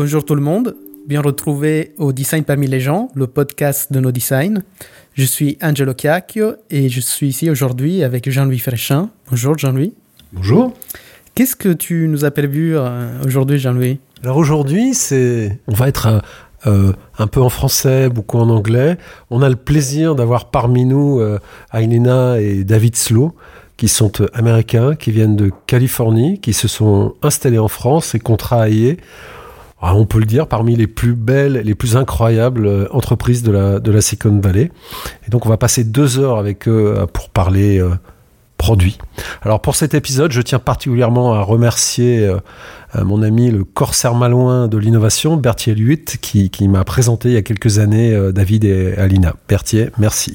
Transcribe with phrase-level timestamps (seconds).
[0.00, 0.76] Bonjour tout le monde,
[1.08, 4.62] bien retrouvé au Design parmi les gens, le podcast de nos designs.
[5.14, 9.10] Je suis Angelo Chiacchio et je suis ici aujourd'hui avec Jean-Louis Fréchin.
[9.28, 9.94] Bonjour Jean-Louis.
[10.32, 10.72] Bonjour.
[11.34, 13.98] Qu'est-ce que tu nous appelles vu euh, aujourd'hui Jean-Louis?
[14.22, 16.20] Alors aujourd'hui, c'est on va être euh,
[16.68, 18.98] euh, un peu en français, beaucoup en anglais.
[19.30, 21.40] On a le plaisir d'avoir parmi nous euh,
[21.74, 23.34] et David Slow,
[23.76, 28.30] qui sont américains, qui viennent de Californie, qui se sont installés en France et qui
[28.30, 28.98] ont travaillé,
[29.82, 33.78] on peut le dire, parmi les plus belles, les plus incroyables euh, entreprises de la,
[33.78, 34.70] de la Silicon Valley.
[35.26, 37.90] Et donc on va passer deux heures avec eux euh, pour parler euh,
[38.56, 38.98] produits.
[39.42, 42.28] Alors pour cet épisode, je tiens particulièrement à remercier
[42.92, 47.36] mon ami le corsaire malouin de l'innovation, Berthier Luit, qui, qui m'a présenté il y
[47.36, 49.36] a quelques années David et Alina.
[49.48, 50.34] Berthier, merci.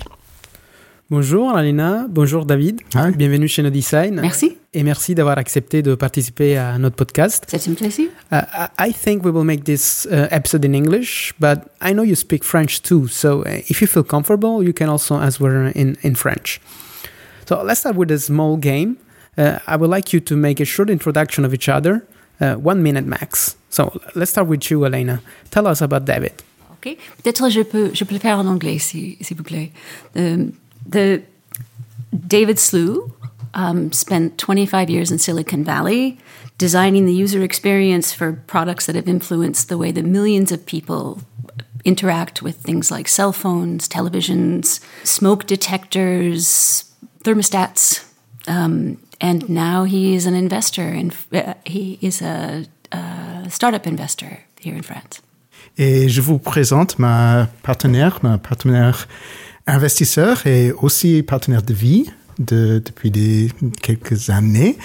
[1.17, 3.11] Bonjour Alina, bonjour David, Hi.
[3.16, 4.19] bienvenue chez nos designs.
[4.19, 7.45] Merci, Et merci d'avoir accepté de participer à notre podcast.
[7.47, 8.08] c'est un plaisir.
[8.31, 8.38] Uh,
[8.80, 12.44] I think we will make this uh, episode in English, but I know you speak
[12.44, 16.59] French too, so uh, if you feel comfortable, you can also answer in, in French.
[17.47, 18.95] So let's start with a small game.
[19.38, 22.02] Uh, I would like you to make a short introduction of each other,
[22.41, 23.56] uh, one minute max.
[23.69, 25.22] So let's start with you, Elena.
[25.52, 26.31] Tell us about David.
[26.72, 26.97] Ok.
[27.23, 29.72] Peut-être je peux, je peux le faire en anglais, si- s'il vous plaît.
[30.16, 30.50] The,
[30.85, 31.23] the
[32.27, 33.11] David Sloo
[33.53, 36.19] um, spent 25 years in Silicon Valley
[36.57, 41.19] designing the user experience for products that have influenced the way that millions of people
[41.83, 46.85] interact with things like cell phones, televisions, smoke detectors,
[47.23, 48.05] thermostats.
[48.47, 54.39] Um, and now he is an investor, and uh, he is a, a startup investor
[54.59, 55.21] here in France.
[55.77, 59.07] Et je vous présente ma partenaire, ma partenaire
[59.67, 62.06] investisseur et aussi partenaire de vie
[62.40, 63.51] de, depuis
[63.81, 64.78] quelques années.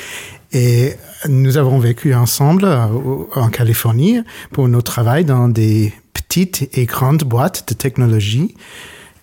[0.53, 0.95] Et
[1.29, 2.87] nous avons vécu ensemble euh,
[3.35, 4.21] en Californie
[4.53, 8.55] pour notre travail dans des petites et grandes boîtes de technologie.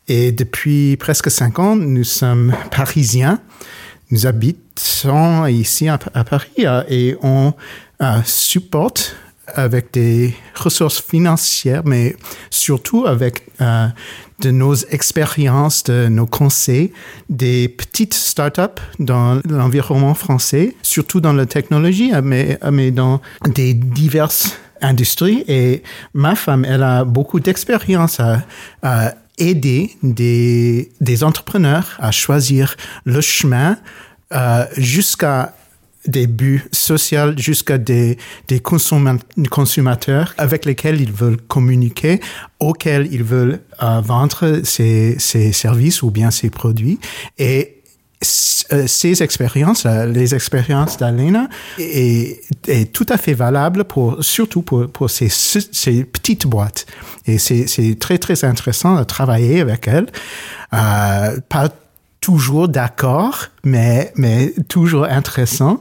[0.07, 3.39] Et depuis presque cinq ans, nous sommes parisiens.
[4.11, 7.53] Nous habitons ici à, à Paris euh, et on
[8.01, 9.15] euh, supporte
[9.53, 12.15] avec des ressources financières, mais
[12.49, 13.87] surtout avec euh,
[14.39, 16.91] de nos expériences, de nos conseils,
[17.29, 24.57] des petites startups dans l'environnement français, surtout dans la technologie, mais, mais dans des diverses
[24.81, 25.43] industries.
[25.47, 25.83] Et
[26.13, 28.43] ma femme, elle a beaucoup d'expérience à,
[28.81, 33.77] à aider des, des entrepreneurs à choisir le chemin
[34.33, 35.53] euh, jusqu'à
[36.07, 38.17] des buts sociaux jusqu'à des,
[38.47, 42.19] des consomma- consommateurs avec lesquels ils veulent communiquer,
[42.59, 46.99] auxquels ils veulent euh, vendre ces, ces services ou bien ces produits.
[47.37, 47.81] Et
[48.71, 54.87] euh, ces expériences, les expériences d'Alena, est, est tout à fait valable pour, surtout pour,
[54.87, 56.85] pour ces, ces petites boîtes.
[57.27, 60.07] Et c'est très, très intéressant de travailler avec elles.
[60.73, 61.69] Euh, pas
[62.25, 65.79] toujours d'accord, mais, mais toujours intéressant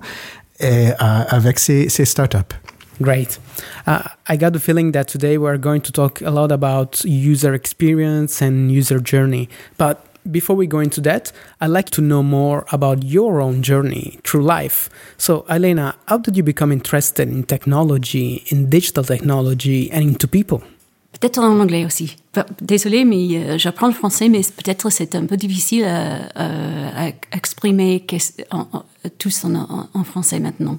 [0.61, 2.55] et, euh, avec ces, ces startups.
[3.01, 3.41] Great.
[3.87, 7.55] Uh, I got the feeling that today we're going to talk a lot about user
[7.55, 9.49] experience and user journey.
[9.79, 14.19] But before we go into that, I'd like to know more about your own journey
[14.23, 14.91] through life.
[15.17, 20.63] So, Elena, how did you become interested in technology, in digital technology, and into people?
[21.25, 22.17] Peut-être en anglais aussi.
[22.61, 27.13] Désolée, mais euh, j'apprends le français, mais peut-être c'est un peu difficile à, à- à
[27.33, 28.05] exprimer
[29.19, 30.77] tous en, en- en français maintenant.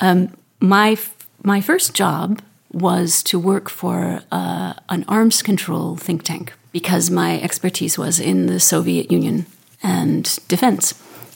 [0.00, 0.28] Um,
[0.60, 0.96] my,
[1.42, 2.38] my first job
[2.72, 8.46] was to work for uh, an arms control think tank because my expertise was in
[8.46, 9.44] the Soviet Union
[9.82, 10.94] and defense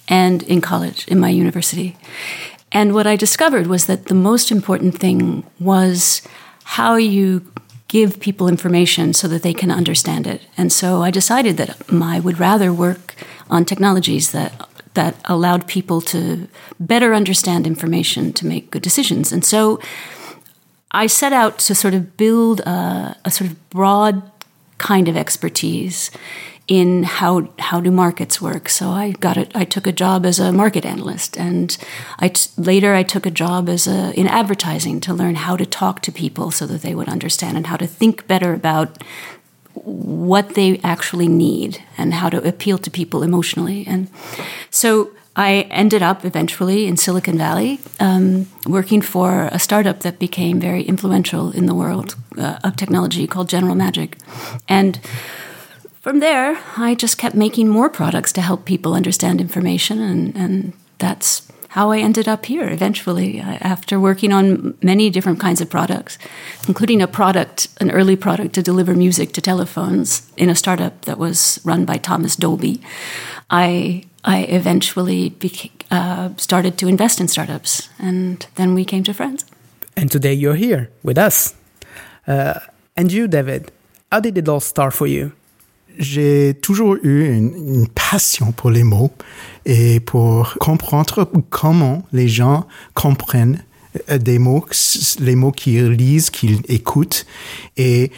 [0.09, 1.97] and in college, in my university.
[2.71, 6.23] And what I discovered was that the most important thing was
[6.79, 7.43] how you
[7.89, 10.43] give people information so that they can understand it.
[10.57, 13.15] And so I decided that I would rather work
[13.51, 16.47] on technologies that that allowed people to
[16.79, 19.33] better understand information to make good decisions.
[19.33, 19.81] And so
[20.93, 24.23] I set out to sort of build a, a sort of broad
[24.79, 26.11] kind of expertise
[26.67, 28.69] in how how do markets work.
[28.69, 29.53] So I got it.
[29.55, 31.77] I took a job as a market analyst, and
[32.19, 35.67] I t- later I took a job as a in advertising to learn how to
[35.67, 39.03] talk to people so that they would understand and how to think better about
[39.75, 43.85] what they actually need and how to appeal to people emotionally.
[43.87, 44.09] And
[44.71, 50.61] so I ended up eventually in Silicon Valley um, working for a startup that became
[50.61, 54.17] very influential in the world uh, of technology called General Magic.
[54.69, 55.01] And
[56.05, 60.73] from there, I just kept making more products to help people understand information, and, and
[60.99, 65.71] that's how I ended up here eventually uh, after working on many different kinds of
[65.71, 66.19] products,
[66.69, 71.17] including a product, an early product to deliver music to telephones in a startup that
[71.17, 72.83] was run by Thomas Dolby.
[73.49, 75.33] I I eventually
[75.91, 79.47] uh, started to invest in startups, and then we came to France.
[79.97, 81.55] And today you're here with us.
[82.27, 82.61] Uh,
[82.95, 83.73] and you, David,
[84.13, 85.33] how did it all start for you?
[85.99, 89.13] J'ai toujours eu une, passion pour les mots
[89.65, 93.63] et pour comprendre comment les gens comprennent
[94.11, 94.67] euh, des mots,
[95.21, 97.27] les mots qu'ils lisent, qu'ils écoutent.
[97.77, 98.11] Et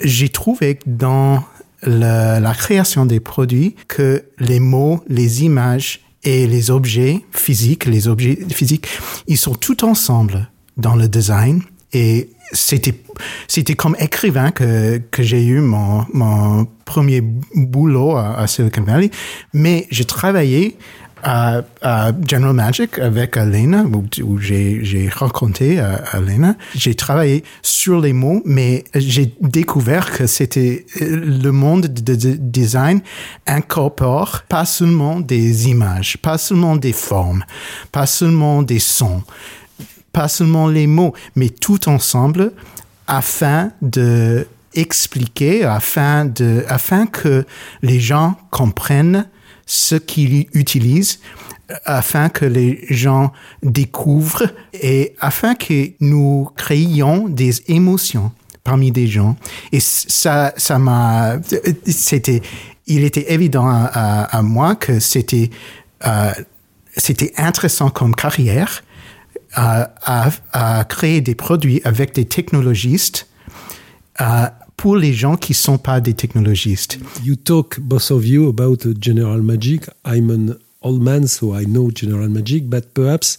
[0.00, 1.44] j'ai trouvé dans
[1.82, 8.08] la, la création des produits que les mots, les images et les objets physiques, les
[8.08, 8.88] objets physiques,
[9.26, 12.94] ils sont tout ensemble dans le design et c'était
[13.46, 17.20] c'était comme écrivain que que j'ai eu mon mon premier
[17.54, 19.10] boulot à, à Silicon Valley
[19.52, 20.76] mais j'ai travaillé
[21.22, 26.54] à, à, General Magic avec Elena, où, j'ai rencontré euh, Elena.
[26.74, 33.00] J'ai travaillé sur les mots, mais j'ai découvert que c'était le monde de, de design
[33.46, 37.44] incorpore pas seulement des images, pas seulement des formes,
[37.92, 39.22] pas seulement des sons,
[40.12, 42.52] pas seulement les mots, mais tout ensemble
[43.06, 44.46] afin de
[44.78, 47.44] expliquer, afin de, afin que
[47.82, 49.28] les gens comprennent
[49.66, 51.20] ce qu'ils utilisent
[51.84, 53.32] afin que les gens
[53.62, 58.32] découvrent et afin que nous créions des émotions
[58.64, 59.36] parmi des gens.
[59.72, 61.38] Et ça, ça m'a,
[61.86, 62.42] c'était,
[62.86, 65.50] il était évident à, moi que c'était,
[66.06, 66.32] euh,
[66.96, 68.82] c'était intéressant comme carrière
[69.54, 73.28] à, à, à, créer des produits avec des technologistes
[74.20, 74.46] euh,
[74.78, 76.98] pour les gens qui sont pas des technologistes.
[77.22, 79.82] You talk both of you about General Magic.
[80.06, 83.36] I'm an old man, so I know General Magic, but perhaps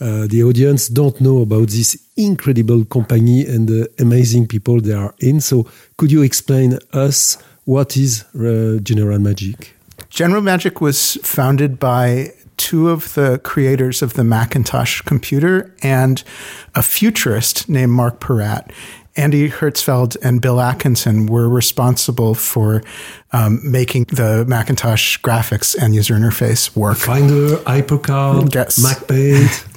[0.00, 5.14] uh, the audience don't know about this incredible company and the amazing people they are
[5.20, 5.40] in.
[5.40, 5.66] So
[5.96, 9.76] could you explain us what is uh, General Magic?
[10.10, 16.24] General Magic was founded by two of the creators of the Macintosh computer and
[16.74, 18.72] a futurist named Marc Porat.
[19.18, 22.82] Andy Hertzfeld and Bill Atkinson were responsible for
[23.32, 26.98] um, making the Macintosh graphics and user interface work.
[26.98, 28.78] Finder, HyperCard, yes.
[28.78, 29.64] MacPaint.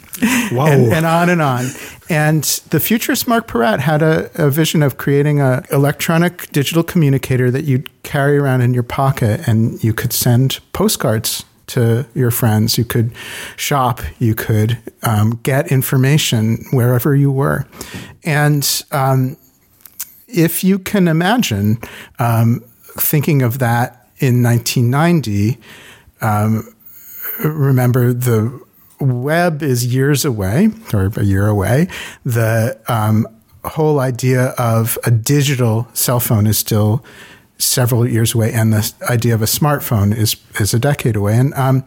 [0.52, 0.68] Wow.
[0.68, 1.66] And, and, on and on.
[2.08, 7.50] And the futurist Marc Porat had a, a vision of creating an electronic digital communicator
[7.50, 12.78] that you'd carry around in your pocket and you could send postcards to your friends.
[12.78, 13.12] You could
[13.56, 14.02] shop.
[14.20, 17.66] You could um, get information wherever you were.
[18.24, 19.38] And um,
[20.28, 21.80] if you can imagine
[22.20, 22.64] um,
[22.98, 25.58] thinking of that in 1990,
[26.22, 26.74] um,
[27.44, 28.60] remember the
[29.00, 31.88] web is years away or a year away.
[32.24, 33.28] The um,
[33.64, 37.04] whole idea of a digital cell phone is still
[37.62, 41.38] several years away, and the idea of a smartphone is is a decade away.
[41.38, 41.84] And um,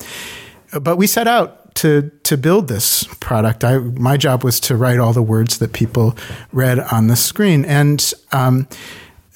[0.80, 3.64] but we set out to to build this product.
[3.64, 6.16] I my job was to write all the words that people
[6.52, 8.68] read on the screen, and um,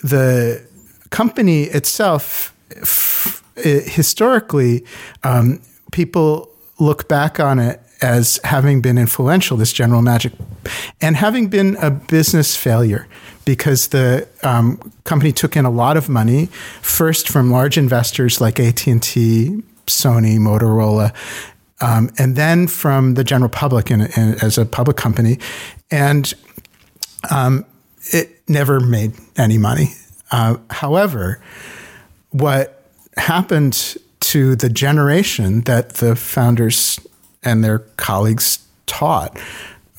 [0.02, 0.66] the
[1.10, 2.54] company itself.
[2.70, 4.84] F- historically,
[5.24, 10.32] um, people look back on it as having been influential, this General Magic,
[11.00, 13.08] and having been a business failure
[13.48, 16.50] because the um, company took in a lot of money,
[16.82, 21.14] first from large investors like AT&T, Sony, Motorola,
[21.80, 25.38] um, and then from the general public in, in, as a public company.
[25.90, 26.30] And
[27.30, 27.64] um,
[28.12, 29.94] it never made any money.
[30.30, 31.40] Uh, however,
[32.28, 32.84] what
[33.16, 37.00] happened to the generation that the founders
[37.42, 39.38] and their colleagues taught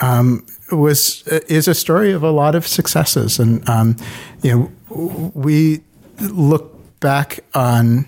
[0.01, 3.95] um, was is a story of a lot of successes, and um,
[4.41, 5.81] you know we
[6.19, 8.05] look back on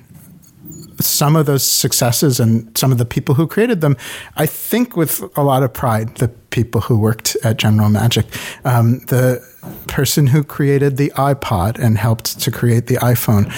[1.00, 3.98] some of those successes and some of the people who created them,
[4.36, 8.26] I think with a lot of pride, the people who worked at General Magic.
[8.66, 9.42] Um, the
[9.88, 13.52] person who created the iPod and helped to create the iPhone,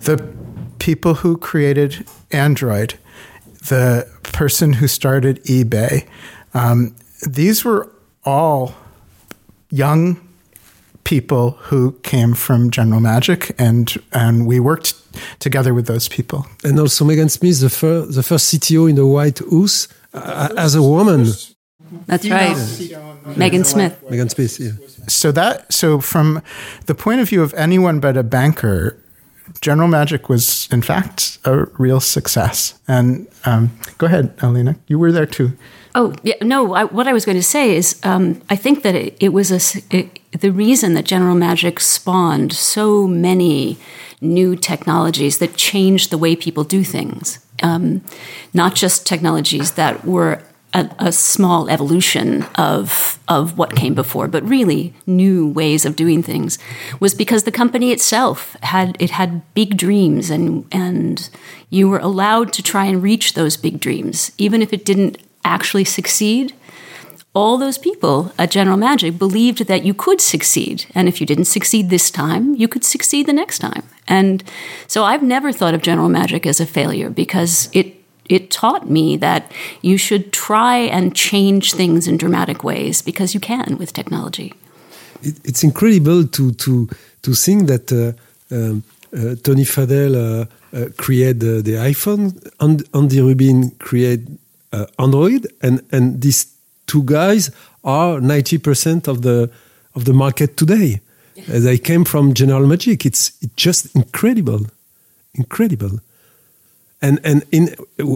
[0.00, 0.16] the
[0.78, 2.94] people who created Android,
[3.68, 6.06] the person who started eBay.
[6.54, 6.96] Um,
[7.26, 7.90] these were
[8.24, 8.74] all
[9.70, 10.20] young
[11.04, 14.94] people who came from General Magic, and and we worked
[15.38, 16.46] together with those people.
[16.64, 20.74] And also Megan Smith, the, fir the first CTO in the White House, uh, as
[20.74, 21.26] a woman.
[22.06, 22.56] That's right,
[23.36, 24.02] Megan Smith.
[24.08, 24.72] Megan Smith, yeah.
[25.08, 26.42] So that so from
[26.86, 28.96] the point of view of anyone but a banker,
[29.60, 32.78] General Magic was, in fact, a real success.
[32.86, 34.76] And um, go ahead, Alina.
[34.86, 35.52] You were there too.
[35.94, 38.94] Oh, yeah, no, I, what I was going to say is um, I think that
[38.94, 43.76] it, it was a, it, the reason that General Magic spawned so many
[44.20, 47.44] new technologies that changed the way people do things.
[47.62, 48.02] Um,
[48.54, 50.42] not just technologies that were
[50.72, 56.22] a, a, small evolution of of what came before, but really new ways of doing
[56.22, 56.58] things,
[57.00, 61.28] was because the company itself had it had big dreams, and and
[61.70, 65.84] you were allowed to try and reach those big dreams, even if it didn't actually
[65.84, 66.52] succeed.
[67.32, 71.44] All those people at General Magic believed that you could succeed, and if you didn't
[71.44, 73.84] succeed this time, you could succeed the next time.
[74.08, 74.42] And
[74.88, 79.16] so I've never thought of General Magic as a failure because it it taught me
[79.16, 84.54] that you should try and change things in dramatic ways because you can with technology.
[85.22, 86.88] It, it's incredible to to
[87.22, 88.12] to think that uh,
[88.54, 88.82] um,
[89.12, 92.24] uh, Tony Fadell uh, uh created the iPhone,
[92.58, 94.38] and Andy Rubin created
[94.72, 96.46] uh, Android, and and these
[96.86, 97.50] two guys
[97.82, 99.50] are ninety percent of the
[99.94, 101.00] of the market today.
[101.48, 103.06] They came from General Magic.
[103.06, 104.66] It's, it's just incredible,
[105.34, 106.00] incredible
[107.02, 107.74] and and in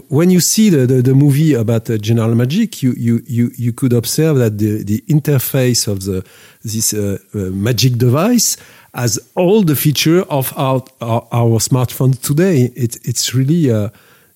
[0.08, 3.72] when you see the, the, the movie about uh, General Magic, you, you you you
[3.72, 6.24] could observe that the the interface of the
[6.62, 8.56] this uh, uh, magic device
[8.94, 12.72] has all the feature of our our, our smartphone today.
[12.76, 13.70] It, it's really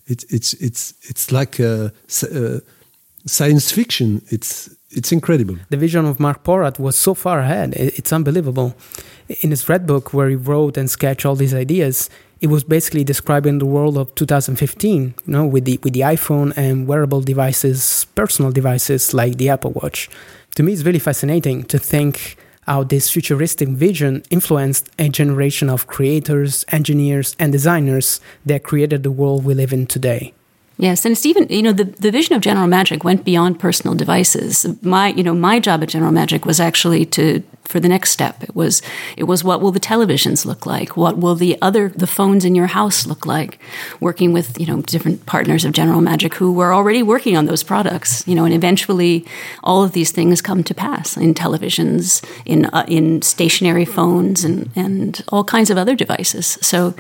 [0.09, 1.91] uh, it, it's it's it's like uh,
[2.23, 2.61] uh,
[3.27, 4.23] science fiction.
[4.29, 5.57] It's it's incredible.
[5.71, 7.75] The vision of Marc Porat was so far ahead.
[7.75, 8.75] It's unbelievable.
[9.43, 12.09] In his red book, where he wrote and sketched all these ideas,
[12.41, 16.53] it was basically describing the world of 2015, you know, with the with the iPhone
[16.57, 20.09] and wearable devices, personal devices like the Apple Watch.
[20.55, 22.37] To me, it's really fascinating to think
[22.69, 29.11] how this futuristic vision influenced a generation of creators, engineers, and designers that created the
[29.11, 30.35] world we live in today.
[30.81, 33.97] Yes, and it's even you know the, the vision of General Magic went beyond personal
[33.97, 34.65] devices.
[34.81, 38.45] My you know my job at General Magic was actually to for the next step.
[38.45, 38.81] It was
[39.17, 40.97] it was what will the televisions look like?
[40.97, 43.59] What will the other the phones in your house look like?
[43.99, 47.65] Working with you know different partners of General Magic who were already working on those
[47.65, 48.27] products.
[48.29, 49.27] You know, and eventually
[49.65, 54.71] all of these things come to pass in televisions, in uh, in stationary phones, and
[54.77, 56.57] and all kinds of other devices.
[56.63, 56.95] So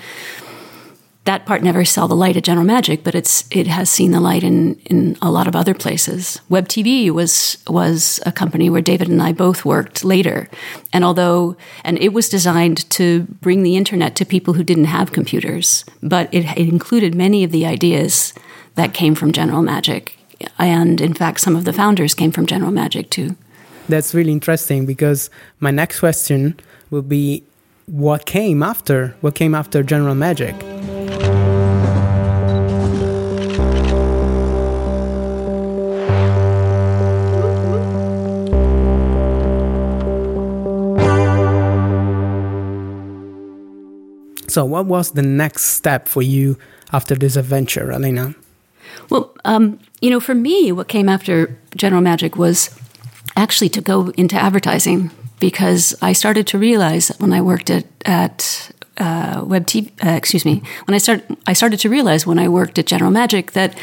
[1.28, 4.20] that part never saw the light at General Magic, but it's it has seen the
[4.20, 6.40] light in in a lot of other places.
[6.48, 10.48] Web TV was was a company where David and I both worked later,
[10.90, 11.54] and although
[11.84, 16.32] and it was designed to bring the internet to people who didn't have computers, but
[16.32, 18.32] it, it included many of the ideas
[18.76, 20.16] that came from General Magic,
[20.58, 23.36] and in fact, some of the founders came from General Magic too.
[23.86, 25.28] That's really interesting because
[25.60, 26.58] my next question
[26.88, 27.42] will be
[27.84, 30.54] what came after what came after General Magic.
[44.58, 46.58] So, what was the next step for you
[46.92, 48.34] after this adventure, Alina?
[49.08, 52.68] Well, um, you know, for me, what came after General Magic was
[53.36, 58.72] actually to go into advertising because I started to realize when I worked at at
[58.96, 62.48] uh, web TV, uh, excuse me, when I started, I started to realize when I
[62.48, 63.78] worked at General Magic that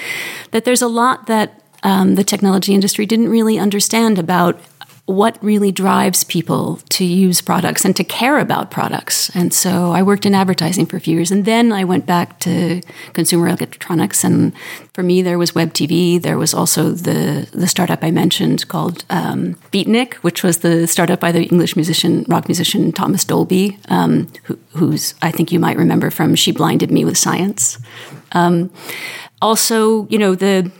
[0.51, 4.60] that there's a lot that um, the technology industry didn't really understand about
[5.05, 9.29] what really drives people to use products and to care about products.
[9.35, 12.39] And so I worked in advertising for a few years, and then I went back
[12.39, 12.81] to
[13.13, 14.24] consumer electronics.
[14.24, 14.51] And
[14.93, 16.19] for me, there was web TV.
[16.19, 21.19] There was also the the startup I mentioned called um, Beatnik, which was the startup
[21.19, 25.77] by the English musician, rock musician Thomas Dolby, um, who, who's I think you might
[25.77, 27.77] remember from "She Blinded Me with Science."
[28.31, 28.71] Um,
[29.39, 30.71] also, you know the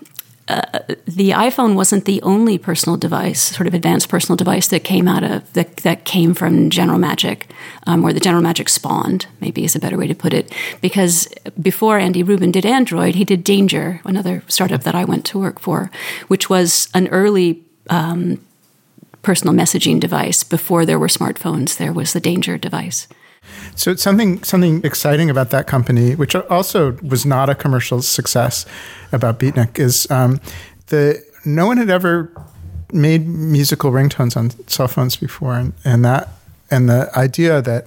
[0.48, 5.24] the iPhone wasn't the only personal device, sort of advanced personal device that came out
[5.24, 7.50] of that, that came from General Magic,
[7.88, 10.54] um, or the General Magic spawned, maybe is a better way to put it.
[10.82, 11.28] Because
[11.60, 15.60] before Andy Rubin did Android, he did Danger, another startup that I went to work
[15.60, 15.90] for,
[16.28, 18.40] which was an early um,
[19.24, 20.44] personal messaging device.
[20.44, 23.08] Before there were smartphones, there was the Danger device.
[23.75, 28.66] So something something exciting about that company, which also was not a commercial success,
[29.12, 30.40] about Beatnik is um,
[30.88, 32.32] the no one had ever
[32.92, 36.30] made musical ringtones on cell phones before, and, and that
[36.72, 37.86] and the idea that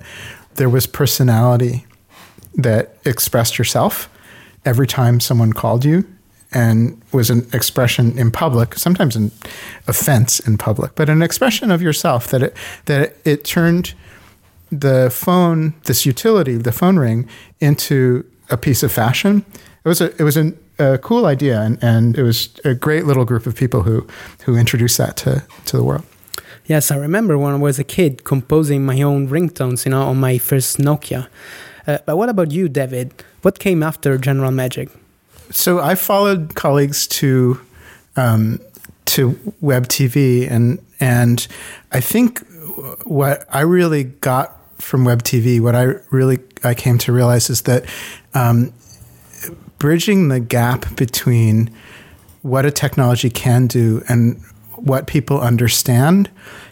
[0.55, 1.87] there was personality
[2.55, 4.09] that expressed yourself
[4.65, 6.05] every time someone called you
[6.53, 9.31] and was an expression in public, sometimes an
[9.87, 13.95] offense in public, but an expression of yourself that it that it turned
[14.71, 17.29] the phone, this utility, the phone ring,
[17.61, 19.45] into a piece of fashion.
[19.85, 23.05] It was a it was a, a cool idea, and, and it was a great
[23.05, 24.07] little group of people who
[24.45, 26.05] who introduced that to to the world.
[26.67, 30.21] Yes, I remember when I was a kid composing my own ringtones, you know, on
[30.21, 31.29] my first Nokia.
[31.87, 33.15] Uh, but what about you, David?
[33.41, 34.91] What came after General Magic?
[35.51, 37.59] So I followed colleagues to
[38.17, 38.61] um,
[39.07, 41.47] to web TV, and and
[41.93, 42.43] I think
[43.05, 47.63] what I really got from web TV, what I really I came to realize is
[47.63, 47.85] that
[48.35, 48.73] um,
[49.79, 51.71] bridging the gap between
[52.43, 54.41] what a technology can do and
[54.75, 56.31] what people understand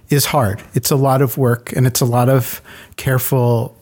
[0.09, 0.63] is hard.
[0.75, 2.61] It's a lot of work and it's a lot of
[2.97, 3.77] careful,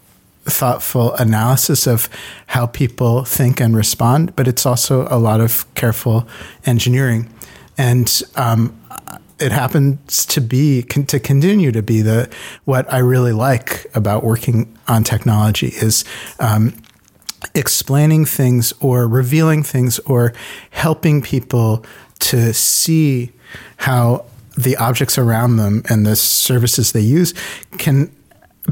[0.44, 2.08] thoughtful analysis of
[2.46, 6.26] how people think and respond, but it's also a lot of careful
[6.64, 7.30] engineering.
[7.76, 8.78] And um,
[9.38, 12.32] it happens to be to continue to be the
[12.64, 16.04] what I really like about working on technology is
[16.38, 16.74] um,
[17.54, 20.32] explaining things or revealing things or
[20.70, 21.84] helping people
[22.20, 23.32] to see
[23.78, 24.24] how
[24.56, 27.34] the objects around them and the services they use
[27.78, 28.14] can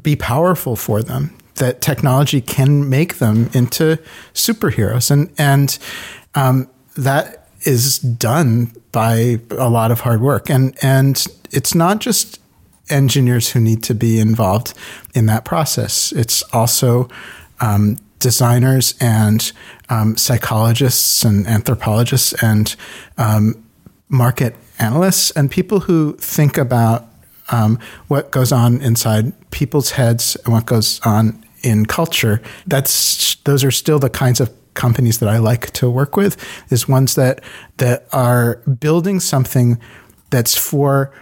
[0.03, 3.99] be powerful for them that technology can make them into
[4.35, 5.11] superheroes.
[5.11, 5.79] And and
[6.35, 12.41] um, that is done by a lot of hard work and and it's not just
[12.91, 14.75] engineers who need to be involved
[15.15, 17.09] in that process it's also
[17.61, 19.53] um, designers and
[19.89, 22.77] um, psychologists and anthropologists and
[23.19, 23.63] um,
[24.09, 27.09] market analysts and people who think about
[27.51, 27.79] um,
[28.09, 32.41] what goes on inside people's heads and what goes on in culture.
[32.67, 36.37] That's those are still the kinds of companies that I like to work with.
[36.71, 37.43] Is ones that
[37.79, 39.79] that are building something
[40.31, 41.13] that's for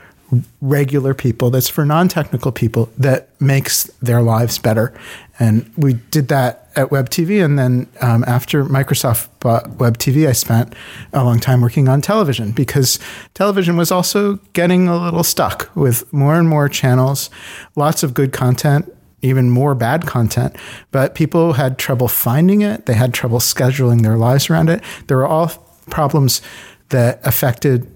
[0.60, 4.94] regular people, that's for non technical people, that makes their lives better.
[5.38, 7.42] And we did that at Web TV.
[7.44, 10.74] And then um, after Microsoft bought Web TV, I spent
[11.12, 12.98] a long time working on television because
[13.34, 17.30] television was also getting a little stuck with more and more channels,
[17.74, 18.92] lots of good content.
[19.22, 20.56] Even more bad content,
[20.90, 22.86] but people had trouble finding it.
[22.86, 24.82] They had trouble scheduling their lives around it.
[25.08, 25.48] There were all
[25.90, 26.40] problems
[26.88, 27.86] that affected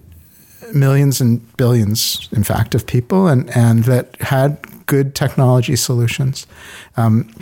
[0.74, 6.46] millions and billions, in fact, of people, and and that had good technology solutions.
[6.96, 7.34] Um,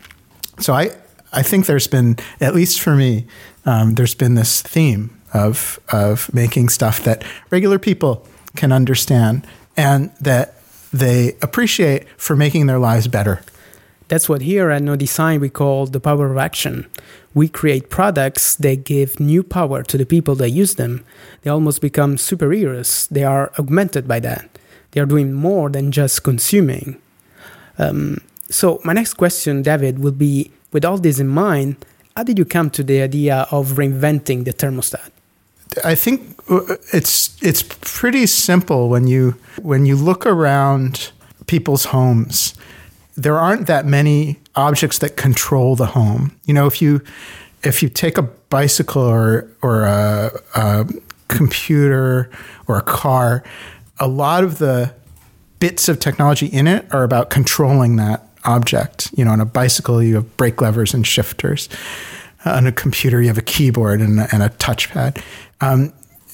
[0.59, 0.91] so I
[1.33, 3.27] I think there's been at least for me,
[3.65, 10.11] um, there's been this theme of of making stuff that regular people can understand and
[10.21, 10.55] that
[10.93, 13.41] they appreciate for making their lives better.
[14.13, 16.85] That's what here at Nodesign we call the power of action.
[17.33, 21.03] We create products that give new power to the people that use them.
[21.41, 23.09] They almost become superheroes.
[23.09, 24.59] They are augmented by that.
[24.91, 27.01] They are doing more than just consuming.
[27.79, 28.19] Um,
[28.51, 31.77] so, my next question, David, will be with all this in mind,
[32.15, 35.09] how did you come to the idea of reinventing the thermostat?
[35.87, 41.13] I think uh, it's it's pretty simple when you when you look around
[41.47, 42.53] people's homes.
[43.15, 46.39] There aren't that many objects that control the home.
[46.45, 47.03] You know, if you
[47.63, 50.87] if you take a bicycle or or a, a
[51.29, 52.31] computer
[52.67, 53.45] or a car,
[53.99, 54.95] a lot of the
[55.59, 59.11] bits of technology in it are about controlling that object.
[59.17, 61.69] You know, on a bicycle, you have brake levers and shifters.
[62.45, 65.23] On a computer, you have a keyboard and, and a touchpad.
[65.61, 65.93] Um,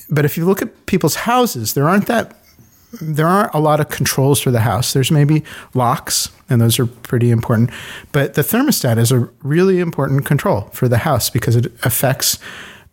[0.09, 2.38] but if you look at people's houses, there aren't that
[2.92, 4.92] there aren't a lot of controls for the house.
[4.92, 7.70] There's maybe locks, and those are pretty important.
[8.12, 12.38] But the thermostat is a really important control for the house because it affects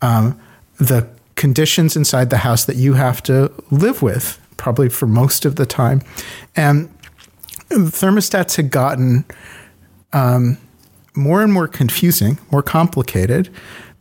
[0.01, 0.39] um,
[0.77, 5.55] the conditions inside the house that you have to live with, probably for most of
[5.55, 6.01] the time.
[6.55, 6.89] And
[7.69, 9.25] thermostats had gotten
[10.12, 10.58] um,
[11.15, 13.49] more and more confusing, more complicated,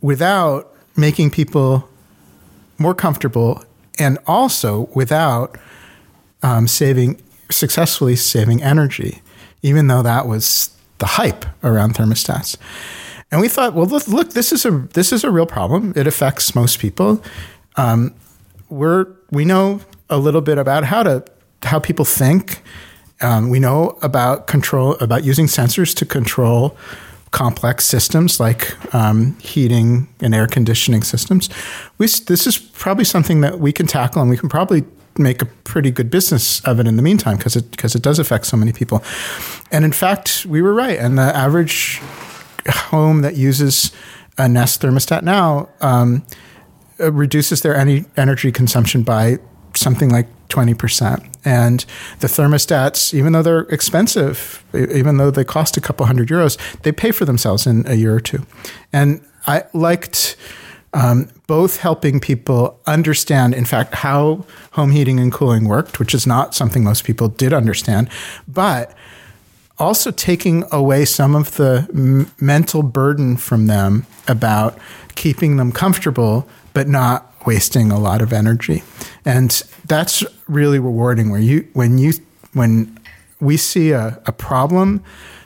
[0.01, 1.89] without making people
[2.79, 3.63] more comfortable,
[3.99, 5.57] and also without
[6.45, 9.23] um, saving successfully saving energy,
[9.63, 12.57] even though that was the hype around thermostats.
[13.33, 15.93] And we thought, well, look, look this is a this is a real problem.
[15.97, 17.21] It affects most people.
[17.77, 18.15] Um,
[18.69, 21.25] we're we know a little bit about how to
[21.63, 22.63] how people think
[23.21, 26.77] um, we know about control about using sensors to control
[27.31, 31.49] complex systems like um, heating and air conditioning systems.
[31.99, 34.85] We, this is probably something that we can tackle, and we can probably
[35.19, 38.19] make a pretty good business of it in the meantime because it because it does
[38.19, 39.03] affect so many people.
[39.71, 40.99] And in fact, we were right.
[40.99, 42.01] And the average
[42.69, 43.93] home that uses
[44.39, 46.25] a Nest thermostat now um,
[46.99, 49.39] reduces their any energy consumption by
[49.75, 51.29] something like 20%.
[51.45, 51.85] And
[52.21, 56.93] the thermostats, even though they're expensive, even though they cost a couple hundred euros, they
[56.93, 58.47] pay for themselves in a year or two.
[58.93, 60.37] And I liked
[60.95, 66.27] um, both helping people understand, in fact, how home heating and cooling worked, which is
[66.27, 68.09] not something most people did understand,
[68.47, 68.95] but
[69.77, 74.79] also taking away some of the m- mental burden from them about
[75.17, 78.85] keeping them comfortable, but not wasting a lot of energy.
[79.25, 79.51] And
[79.85, 82.13] that's really rewarding where you, when you,
[82.53, 82.97] when
[83.41, 85.03] we see a, a problem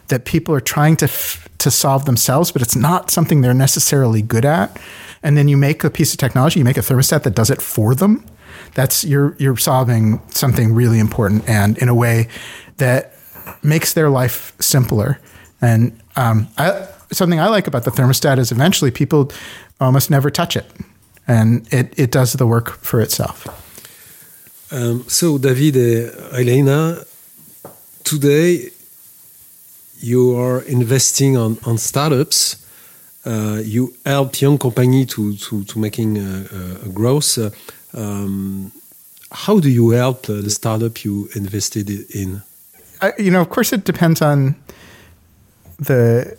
[0.08, 4.20] that people are trying to, f- to solve themselves, but it's not something they're necessarily
[4.20, 4.78] good at
[5.22, 7.62] and then you make a piece of technology, you make a thermostat that does it
[7.62, 8.24] for them.
[8.74, 12.28] That's you're you're solving something really important and in a way
[12.76, 13.14] that
[13.62, 15.20] makes their life simpler.
[15.61, 19.33] And um, I, something I like about the thermostat is eventually people
[19.81, 20.66] almost never touch it,
[21.26, 23.46] and it, it does the work for itself.
[24.70, 27.04] Um, so, David and Elena,
[28.04, 28.70] today
[30.00, 32.67] you are investing on, on startups uh,
[33.26, 36.46] you help young company to to, to making a,
[36.87, 37.38] a growth.
[37.38, 37.50] Uh,
[37.94, 38.72] um,
[39.31, 42.42] how do you help the startup you invested in?
[43.18, 44.57] You know, of course, it depends on
[45.78, 46.37] the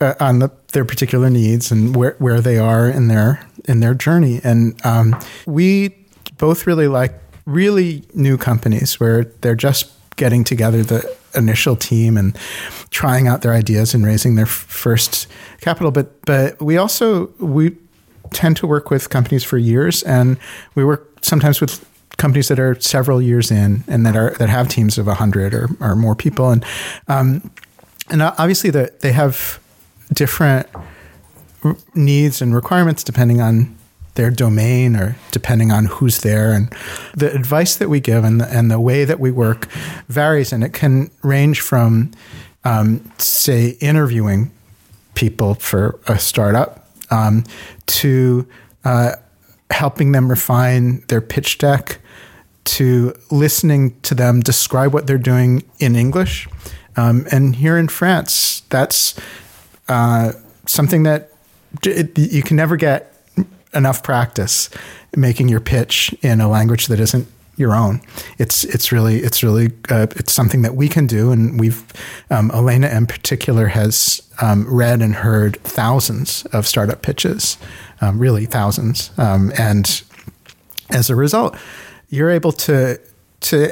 [0.00, 3.94] uh, on the, their particular needs and where, where they are in their in their
[3.94, 4.40] journey.
[4.44, 5.96] And um, we
[6.38, 7.14] both really like
[7.46, 12.36] really new companies where they're just getting together the initial team and
[12.90, 15.26] trying out their ideas and raising their first
[15.60, 15.90] capital.
[15.90, 17.76] But but we also we
[18.32, 20.38] tend to work with companies for years, and
[20.74, 21.84] we work sometimes with
[22.16, 25.68] companies that are several years in and that are that have teams of hundred or,
[25.80, 26.64] or more people, and
[27.08, 27.50] um,
[28.08, 29.60] and obviously that they have
[30.12, 30.66] different
[31.94, 33.75] needs and requirements depending on
[34.16, 36.52] their domain or depending on who's there.
[36.52, 36.72] And
[37.14, 39.70] the advice that we give and the, and the way that we work
[40.08, 42.10] varies, and it can range from,
[42.64, 44.50] um, say, interviewing
[45.14, 47.44] people for a startup um,
[47.86, 48.46] to
[48.84, 49.12] uh,
[49.70, 52.00] helping them refine their pitch deck
[52.64, 56.48] to listening to them describe what they're doing in English.
[56.96, 59.14] Um, and here in France, that's
[59.88, 60.32] uh,
[60.66, 61.30] something that
[61.84, 63.15] it, you can never get
[63.76, 64.70] enough practice
[65.16, 68.00] making your pitch in a language that isn't your own.
[68.38, 71.82] It's it's really it's really uh, it's something that we can do, and we've
[72.30, 77.56] um, Elena in particular has um, read and heard thousands of startup pitches,
[78.00, 80.02] um, really thousands, um, and
[80.90, 81.56] as a result,
[82.10, 83.00] you're able to
[83.40, 83.70] to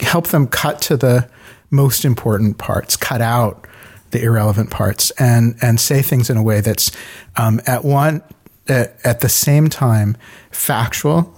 [0.00, 1.28] help them cut to the
[1.70, 3.66] most important parts, cut out
[4.10, 6.90] the irrelevant parts, and and say things in a way that's
[7.36, 8.20] um, at one
[8.68, 10.16] at, at the same time
[10.50, 11.34] factual,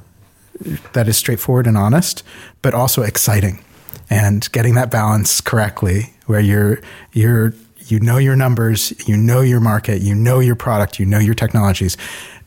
[0.93, 2.23] that is straightforward and honest,
[2.62, 3.64] but also exciting.
[4.11, 6.81] And getting that balance correctly, where you're
[7.12, 7.53] you're
[7.87, 11.35] you know your numbers, you know your market, you know your product, you know your
[11.35, 11.97] technologies,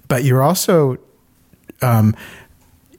[0.07, 0.97] but you're also
[1.81, 2.15] um,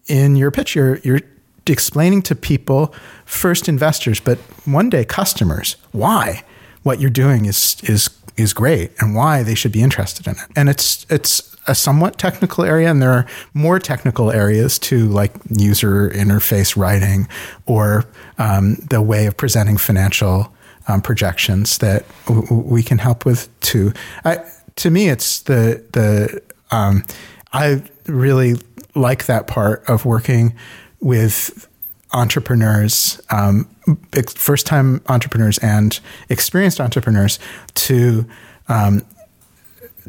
[0.07, 1.21] in your pitch, you're you're
[1.67, 6.45] explaining to people, first investors, but one day customers, why
[6.83, 10.49] what you're doing is is is great and why they should be interested in it.
[10.57, 15.33] And it's it's a somewhat technical area, and there are more technical areas too, like
[15.51, 17.29] user interface writing
[17.67, 18.05] or
[18.39, 20.53] um, the way of presenting financial
[20.89, 23.93] um, projections that w- we can help with too.
[24.25, 24.39] I,
[24.77, 27.05] to me, it's the the um,
[27.53, 28.57] I really
[28.95, 30.55] like that part of working
[31.01, 31.69] with
[32.13, 33.69] entrepreneurs, um,
[34.35, 35.99] first time entrepreneurs and
[36.29, 37.39] experienced entrepreneurs
[37.75, 38.27] to
[38.69, 39.03] um,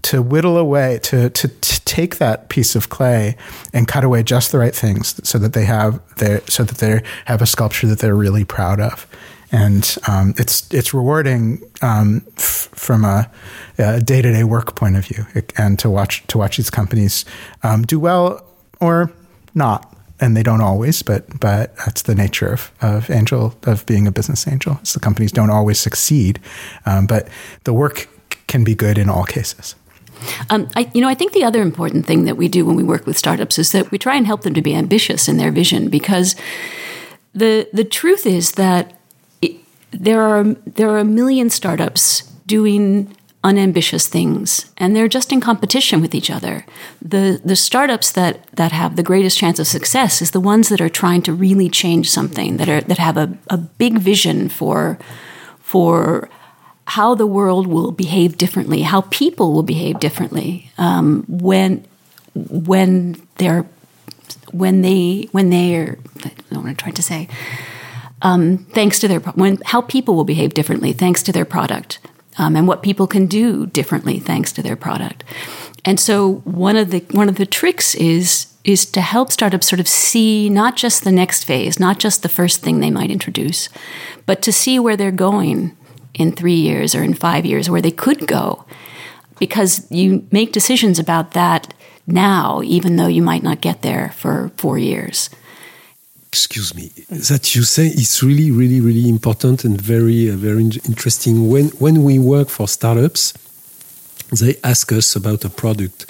[0.01, 3.35] to whittle away, to, to, to take that piece of clay
[3.73, 7.01] and cut away just the right things so that they have their, so that they
[7.25, 9.07] have a sculpture that they're really proud of.
[9.51, 13.29] And um, it's it's rewarding um, f- from a
[13.77, 17.23] day to day work point of view, and to watch to watch these companies
[17.61, 18.43] um, do well
[18.81, 19.11] or
[19.53, 24.07] not, and they don't always, but but that's the nature of, of angel of being
[24.07, 24.79] a business angel.
[24.81, 26.39] It's the companies don't always succeed,
[26.87, 27.27] um, but
[27.65, 28.09] the work
[28.47, 29.75] can be good in all cases.
[30.49, 32.83] Um, I, you know, I think the other important thing that we do when we
[32.83, 35.51] work with startups is that we try and help them to be ambitious in their
[35.51, 36.35] vision because
[37.33, 38.97] the the truth is that
[39.41, 39.55] it,
[39.91, 45.99] there are there are a million startups doing unambitious things and they're just in competition
[45.99, 46.65] with each other.
[47.01, 50.79] The the startups that that have the greatest chance of success is the ones that
[50.79, 54.97] are trying to really change something that are that have a, a big vision for
[55.59, 56.29] for
[56.85, 61.85] how the world will behave differently, how people will behave differently um, when
[62.35, 63.65] when they're
[64.51, 67.27] when they when they're I don't know what I'm trying to say.
[68.21, 71.99] Um, thanks to their when how people will behave differently thanks to their product,
[72.37, 75.23] um, and what people can do differently thanks to their product.
[75.85, 79.81] And so one of the one of the tricks is is to help startups sort
[79.81, 83.67] of see not just the next phase, not just the first thing they might introduce,
[84.25, 85.75] but to see where they're going
[86.13, 88.65] in three years or in five years, where they could go.
[89.39, 91.73] Because you make decisions about that
[92.05, 95.29] now, even though you might not get there for four years.
[96.27, 96.91] Excuse me.
[97.09, 101.49] That you say is really, really, really important and very, uh, very interesting.
[101.49, 103.33] When when we work for startups,
[104.31, 106.05] they ask us about a product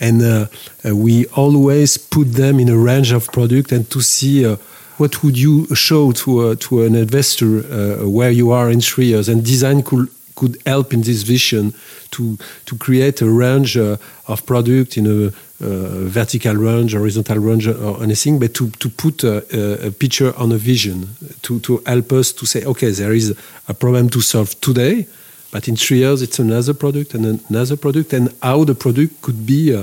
[0.00, 0.46] and uh,
[0.84, 4.56] uh, we always put them in a range of product and to see uh,
[4.98, 7.60] what would you show to to an investor
[8.06, 11.74] where you are in three years and design could could help in this vision
[12.12, 13.96] to to create a range uh,
[14.28, 19.24] of product in a uh, vertical range, horizontal range, or anything, but to to put
[19.24, 21.08] a, a, picture on a vision
[21.42, 23.34] to to help us to say, okay, there is
[23.66, 25.06] a problem to solve today,
[25.50, 29.46] but in three years, it's another product and another product, and how the product could
[29.46, 29.82] be uh,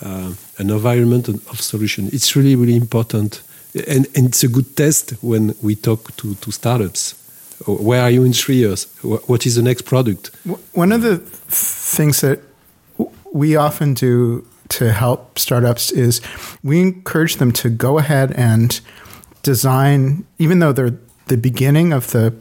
[0.00, 2.08] uh, an environment of solution.
[2.12, 3.42] It's really, really important.
[3.74, 7.14] And, and, it's a good test when we talk to, to startups.
[7.66, 8.84] Where are you in three years?
[9.02, 10.30] What is the next product?
[10.72, 12.40] One of the things that
[13.32, 16.20] we often do to help startups is
[16.62, 18.80] we encourage them to go ahead and
[19.42, 22.34] design, even though they're the beginning of the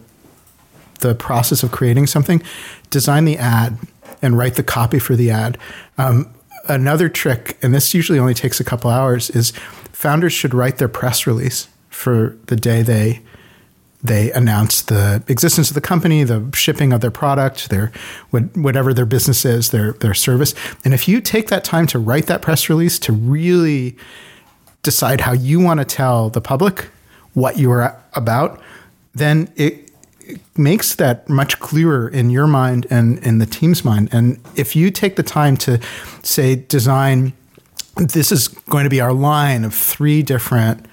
[0.99, 2.43] the process of creating something,
[2.91, 3.77] design the ad
[4.21, 5.57] and write the copy for the ad.
[5.97, 6.31] Um,
[6.71, 9.51] another trick, and this usually only takes a couple hours, is
[9.91, 13.21] founders should write their press release for the day they
[14.03, 17.91] they announce the existence of the company, the shipping of their product, their
[18.31, 20.55] whatever their business is, their their service.
[20.84, 23.95] And if you take that time to write that press release to really
[24.81, 26.88] decide how you want to tell the public
[27.34, 28.60] what you are about,
[29.13, 29.90] then it
[30.57, 34.09] makes that much clearer in your mind and in the team's mind.
[34.11, 35.79] And if you take the time to
[36.23, 37.33] say design,
[37.95, 40.85] this is going to be our line of three different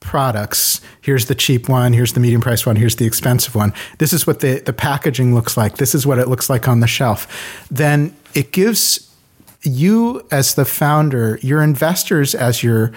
[0.00, 0.80] products.
[1.00, 3.72] Here's the cheap one, here's the medium price one, here's the expensive one.
[3.98, 5.76] This is what the, the packaging looks like.
[5.76, 7.66] This is what it looks like on the shelf.
[7.70, 9.14] Then it gives
[9.62, 12.92] you as the founder, your investors as your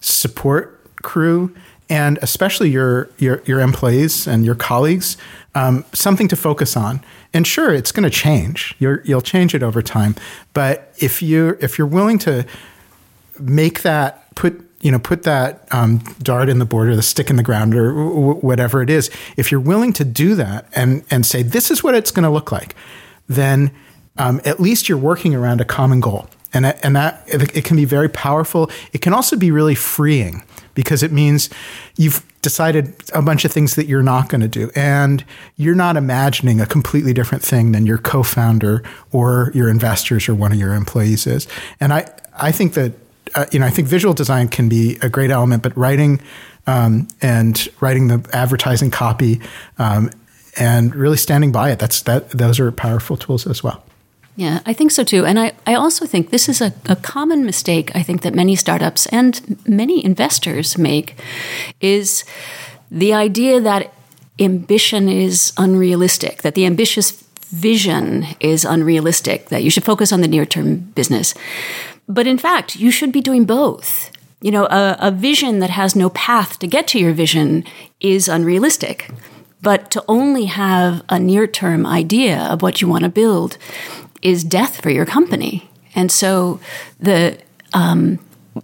[0.00, 1.54] support crew,
[1.90, 5.18] and especially your your, your employees and your colleagues
[5.54, 7.00] um, something to focus on.
[7.34, 8.74] And sure, it's going to change.
[8.78, 10.14] you will change it over time.
[10.54, 12.46] But if you if you're willing to
[13.38, 17.30] make that put you know put that um, dart in the board or the stick
[17.30, 21.04] in the ground or w- whatever it is, if you're willing to do that and
[21.10, 22.74] and say this is what it's going to look like,
[23.28, 23.70] then
[24.18, 26.28] um, at least you're working around a common goal.
[26.52, 28.72] And, and that it can be very powerful.
[28.92, 30.42] It can also be really freeing
[30.74, 31.50] because it means
[31.96, 34.70] you've decided a bunch of things that you're not going to do.
[34.74, 35.24] And
[35.56, 40.34] you're not imagining a completely different thing than your co founder or your investors or
[40.34, 41.46] one of your employees is.
[41.80, 42.92] And I, I think that,
[43.34, 46.20] uh, you know, I think visual design can be a great element, but writing
[46.66, 49.40] um, and writing the advertising copy
[49.78, 50.10] um,
[50.58, 53.84] and really standing by it, that's, that, those are powerful tools as well.
[54.40, 55.26] Yeah, I think so too.
[55.26, 58.56] And I, I also think this is a, a common mistake I think that many
[58.56, 61.14] startups and many investors make
[61.82, 62.24] is
[62.90, 63.92] the idea that
[64.38, 70.28] ambition is unrealistic, that the ambitious vision is unrealistic, that you should focus on the
[70.28, 71.34] near term business.
[72.08, 74.10] But in fact, you should be doing both.
[74.40, 77.62] You know, a, a vision that has no path to get to your vision
[78.00, 79.10] is unrealistic.
[79.60, 83.58] But to only have a near term idea of what you want to build
[84.22, 85.68] is death for your company.
[85.94, 86.60] And so
[86.98, 87.38] the
[87.72, 88.18] um,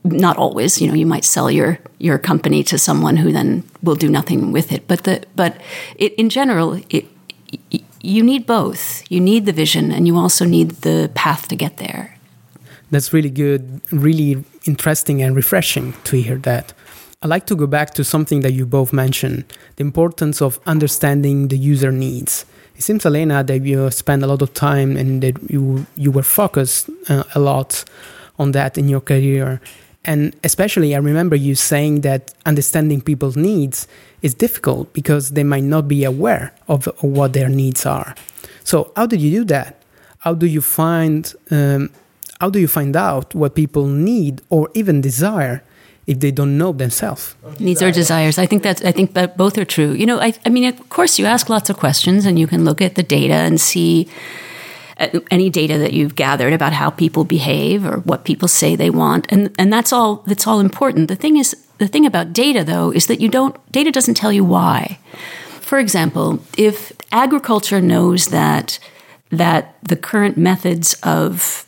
[0.05, 3.95] not always, you know, you might sell your your company to someone who then will
[3.95, 4.87] do nothing with it.
[4.89, 5.61] But the but
[5.97, 7.07] it, in general, it,
[8.01, 9.03] you need both.
[9.11, 12.17] You need the vision, and you also need the path to get there.
[12.91, 16.73] That's really good, really interesting and refreshing to hear that.
[17.23, 19.45] I'd like to go back to something that you both mentioned
[19.77, 22.45] the importance of understanding the user needs.
[22.77, 26.23] It seems, Elena, that you spend a lot of time and that you you were
[26.23, 27.85] focused uh, a lot
[28.39, 29.61] on that in your career.
[30.05, 33.89] And especially, I remember you saying that understanding people's needs
[34.23, 38.15] is difficult because they might not be aware of, what their needs are.
[38.63, 39.83] So, how did you do that?
[40.19, 41.91] How do you find um,
[42.41, 45.63] how do you find out what people need or even desire
[46.07, 47.35] if they don't know themselves.
[47.59, 48.39] Needs or desires.
[48.39, 48.83] I think that's.
[48.85, 49.93] I think that both are true.
[49.93, 52.65] You know, I, I mean, of course, you ask lots of questions, and you can
[52.65, 54.09] look at the data and see
[54.99, 58.91] uh, any data that you've gathered about how people behave or what people say they
[58.91, 61.09] want, and and that's all that's all important.
[61.09, 64.33] The thing is, the thing about data though is that you don't data doesn't tell
[64.33, 64.99] you why.
[65.61, 68.79] For example, if agriculture knows that
[69.31, 71.67] that the current methods of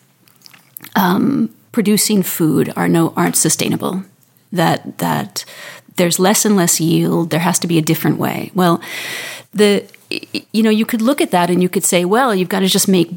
[0.94, 4.05] um, producing food are no aren't sustainable,
[4.52, 5.44] that that
[5.96, 8.50] there's less and less yield, there has to be a different way.
[8.54, 8.80] Well,
[9.52, 9.84] the
[10.52, 12.68] you know you could look at that and you could say, well, you've got to
[12.68, 13.11] just make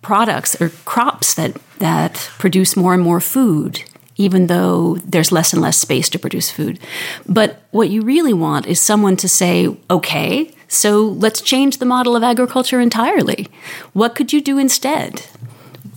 [0.00, 3.82] products or crops that that produce more and more food
[4.16, 6.78] even though there's less and less space to produce food.
[7.26, 12.14] But what you really want is someone to say, okay, so let's change the model
[12.14, 13.48] of agriculture entirely.
[13.92, 15.20] What could you do instead?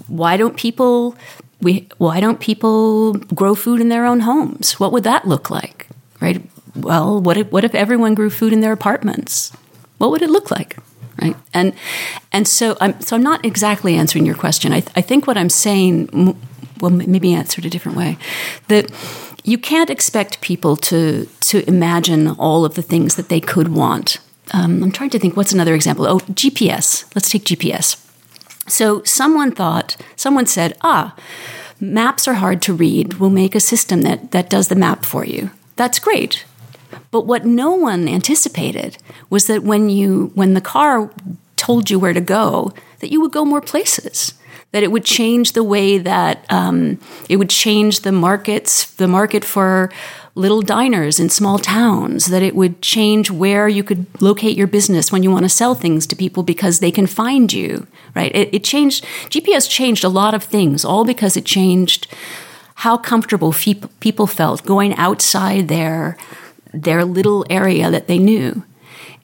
[0.07, 1.15] Why don't people
[1.61, 4.79] we, why don't people grow food in their own homes?
[4.79, 5.87] What would that look like?
[6.21, 6.41] Right?
[6.75, 9.51] Well, what if, what if everyone grew food in their apartments?
[9.97, 10.77] What would it look like?
[11.21, 11.35] Right?
[11.53, 11.73] And
[12.33, 14.73] and so I'm so I'm not exactly answering your question.
[14.73, 16.35] I, I think what I'm saying
[16.81, 18.17] well, maybe answered a different way.
[18.67, 18.91] That
[19.43, 24.19] you can't expect people to to imagine all of the things that they could want.
[24.53, 25.37] Um, I'm trying to think.
[25.37, 26.05] What's another example?
[26.05, 27.05] Oh, GPS.
[27.15, 28.04] Let's take GPS.
[28.67, 31.15] So someone thought, someone said, ah,
[31.79, 33.15] maps are hard to read.
[33.15, 35.51] We'll make a system that that does the map for you.
[35.75, 36.45] That's great.
[37.11, 38.97] But what no one anticipated
[39.29, 41.11] was that when you when the car
[41.55, 44.33] told you where to go, that you would go more places
[44.75, 46.99] that it would change the way that um,
[47.29, 49.89] it would change the markets, the market for
[50.35, 55.11] little diners in small towns, that it would change where you could locate your business
[55.11, 58.35] when you want to sell things to people because they can find you, right?
[58.35, 62.07] It, it changed, GPS changed a lot of things, all because it changed
[62.79, 66.17] how comfortable people felt going outside their,
[66.73, 68.63] their little area that they knew.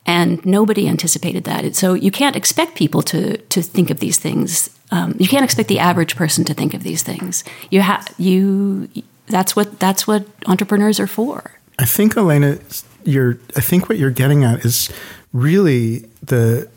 [0.05, 1.75] And nobody anticipated that.
[1.75, 5.69] So you can't expect people to, to think of these things um, you can't expect
[5.69, 7.43] the average person to think of these things.
[7.69, 8.89] You have you.
[9.31, 11.51] That's what that's what entrepreneurs are for.
[11.79, 12.59] I think Elena,
[13.03, 13.39] you're.
[13.55, 14.91] I think what you're getting at is
[15.33, 16.69] really the.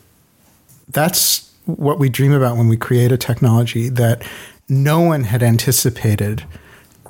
[0.89, 4.23] That's what we dream about when we create a technology that
[4.69, 6.43] no one had anticipated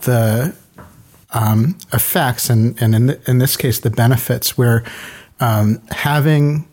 [0.02, 0.56] the
[1.32, 4.84] um, effects and and in, the, in this case the benefits where
[5.40, 6.68] um, having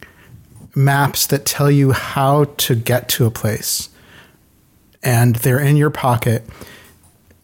[0.74, 3.88] maps that tell you how to get to a place
[5.02, 6.44] and they're in your pocket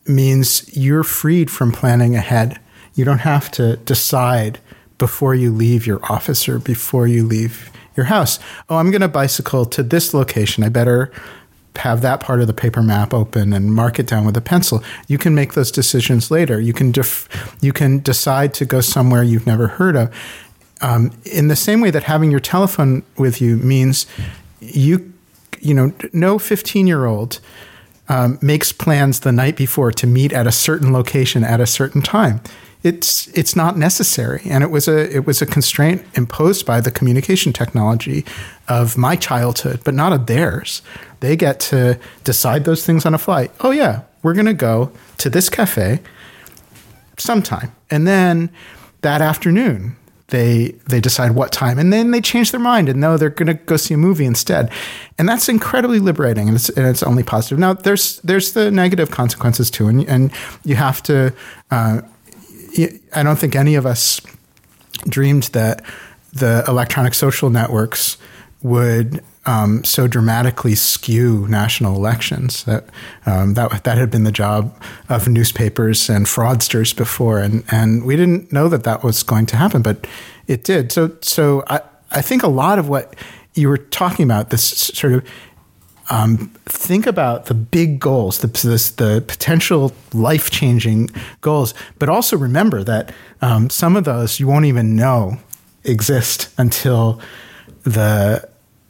[0.09, 2.59] means you're freed from planning ahead.
[2.95, 4.59] You don't have to decide
[4.99, 8.39] before you leave your office or before you leave your house.
[8.69, 10.65] Oh, I'm going to bicycle to this location.
[10.65, 11.13] I better
[11.77, 14.83] have that part of the paper map open and mark it down with a pencil.
[15.07, 16.61] You can make those decisions later.
[16.61, 17.29] You can def-
[17.61, 20.15] you can decide to go somewhere you've never heard of.
[20.81, 24.07] Um, in the same way that having your telephone with you means
[24.61, 25.13] you
[25.61, 27.41] you know, no 15 year old
[28.09, 32.03] um, makes plans the night before to meet at a certain location at a certain
[32.03, 32.41] time.
[32.83, 36.93] It's it's not necessary, and it was a it was a constraint imposed by the
[36.93, 38.25] communication technology
[38.69, 40.81] of my childhood, but not of theirs.
[41.21, 43.51] They get to decide those things on a flight.
[43.61, 46.01] Oh yeah, we're going to go to this cafe
[47.17, 48.51] sometime, and then
[49.01, 49.97] that afternoon
[50.29, 53.47] they they decide what time and then they change their mind and know they're going
[53.47, 54.71] to go see a movie instead.
[55.17, 57.59] And that's incredibly liberating and it's, and it's only positive.
[57.59, 60.33] Now there's there's the negative consequences too and, and
[60.65, 61.33] you have to
[61.71, 62.03] uh,
[63.15, 64.21] i don't think any of us
[65.09, 65.85] dreamed that
[66.33, 68.19] the electronic social networks
[68.63, 72.65] would um, so dramatically skew national elections.
[72.65, 72.85] That
[73.25, 78.15] um, that that had been the job of newspapers and fraudsters before, and and we
[78.15, 80.07] didn't know that that was going to happen, but
[80.47, 80.93] it did.
[80.93, 81.81] So so I
[82.11, 83.17] I think a lot of what
[83.55, 85.29] you were talking about this sort of.
[86.11, 91.11] Um, think about the big goals, the, this, the potential life changing
[91.43, 95.37] goals, but also remember that um, some of those you won't even know
[95.85, 97.21] exist until
[97.83, 98.49] the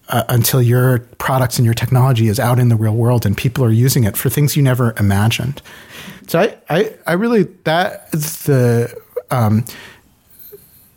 [0.09, 3.65] uh, until your products and your technology is out in the real world and people
[3.65, 5.61] are using it for things you never imagined.
[6.27, 8.95] So I, I, I really that the
[9.31, 9.65] um,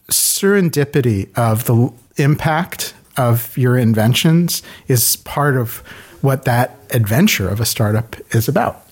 [0.10, 5.78] serendipity of the impact of your inventions is part of
[6.22, 8.86] what that adventure of a startup is about.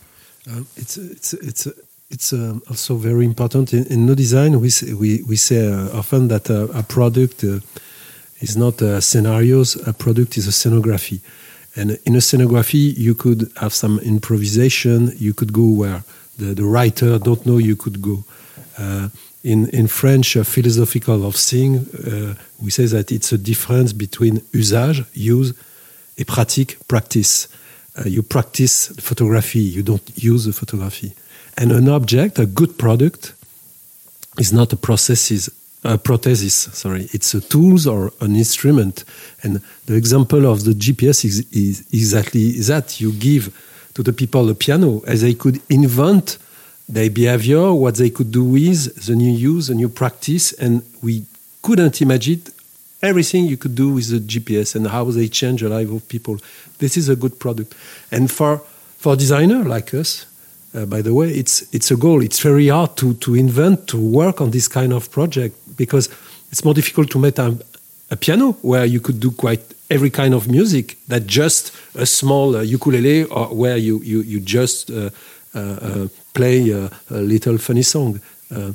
[0.49, 1.67] Uh, it's it's it's
[2.09, 4.59] it's uh, also very important in, in Nodesign.
[4.59, 7.43] We we we say uh, often that uh, a product
[8.39, 9.75] uh, is not a scenarios.
[9.87, 11.19] A product is a scenography.
[11.75, 15.13] And in a scenography, you could have some improvisation.
[15.17, 16.03] You could go where
[16.37, 18.23] the, the writer don't know you could go.
[18.77, 19.09] Uh,
[19.43, 24.41] in, in French uh, philosophical of seeing, uh, we say that it's a difference between
[24.51, 25.53] usage, use,
[26.17, 27.47] et pratique, practice.
[27.97, 31.13] Uh, you practice photography, you don't use the photography.
[31.57, 33.33] And an object, a good product,
[34.37, 35.49] is not a processes,
[35.84, 37.07] a prosthesis, sorry.
[37.13, 39.05] It's a tools or an instrument.
[39.43, 42.99] And the example of the GPS is, is exactly that.
[42.99, 43.55] You give
[43.93, 46.38] to the people a piano as they could invent
[46.88, 51.23] their behavior, what they could do with the new use, the new practice, and we
[51.61, 52.41] couldn't imagine
[53.01, 56.38] everything you could do with the GPS and how they change the life of people.
[56.80, 57.73] This is a good product.
[58.11, 58.61] And for
[58.97, 60.25] for designer like us,
[60.73, 62.21] uh, by the way, it's it's a goal.
[62.21, 66.09] It's very hard to to invent to work on this kind of project because
[66.51, 67.57] it's more difficult to make a,
[68.11, 72.55] a piano where you could do quite every kind of music that just a small
[72.55, 75.09] uh, ukulele or where you you you just uh,
[75.55, 78.19] uh, uh play a, a, little funny song
[78.55, 78.71] uh,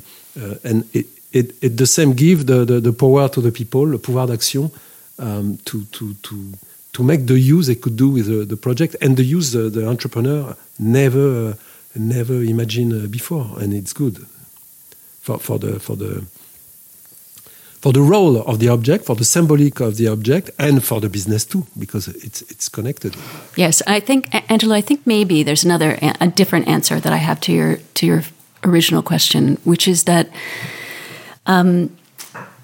[0.63, 3.97] and it, it, it the same give the, the, the power to the people, the
[3.97, 4.71] pouvoir d'action,
[5.19, 6.53] um, to, to, to,
[6.93, 9.69] to make the use they could do with the, the project and the use the,
[9.69, 11.53] the entrepreneur never, uh,
[11.95, 13.47] never imagined uh, before.
[13.59, 14.17] And it's good
[15.21, 16.25] for, for, the, for, the,
[17.85, 21.07] for the role of the object, for the symbolic of the object, and for the
[21.07, 23.15] business too, because it's, it's connected.
[23.55, 27.39] Yes, I think, Angelo, I think maybe there's another, a different answer that I have
[27.41, 28.23] to your, to your
[28.63, 30.31] original question, which is that
[31.45, 31.95] um,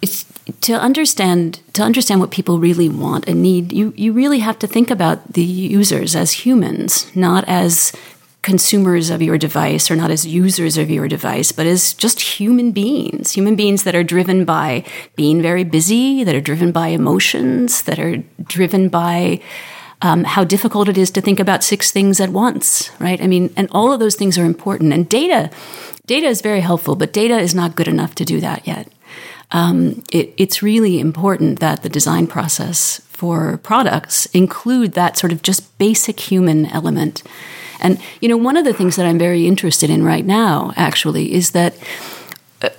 [0.02, 0.26] it's
[0.62, 3.72] to understand to understand what people really want and need.
[3.72, 7.94] You you really have to think about the users as humans, not as
[8.42, 12.72] consumers of your device or not as users of your device, but as just human
[12.72, 14.84] beings, human beings that are driven by
[15.16, 19.40] being very busy, that are driven by emotions, that are driven by
[20.02, 23.22] um, how difficult it is to think about six things at once, right?
[23.22, 24.92] I mean, and all of those things are important.
[24.92, 25.52] And data
[26.12, 28.92] Data is very helpful, but data is not good enough to do that yet.
[29.52, 35.42] Um, it, it's really important that the design process for products include that sort of
[35.42, 37.24] just basic human element.
[37.82, 41.34] And you know, one of the things that I'm very interested in right now, actually,
[41.34, 41.76] is that
[42.62, 42.70] uh,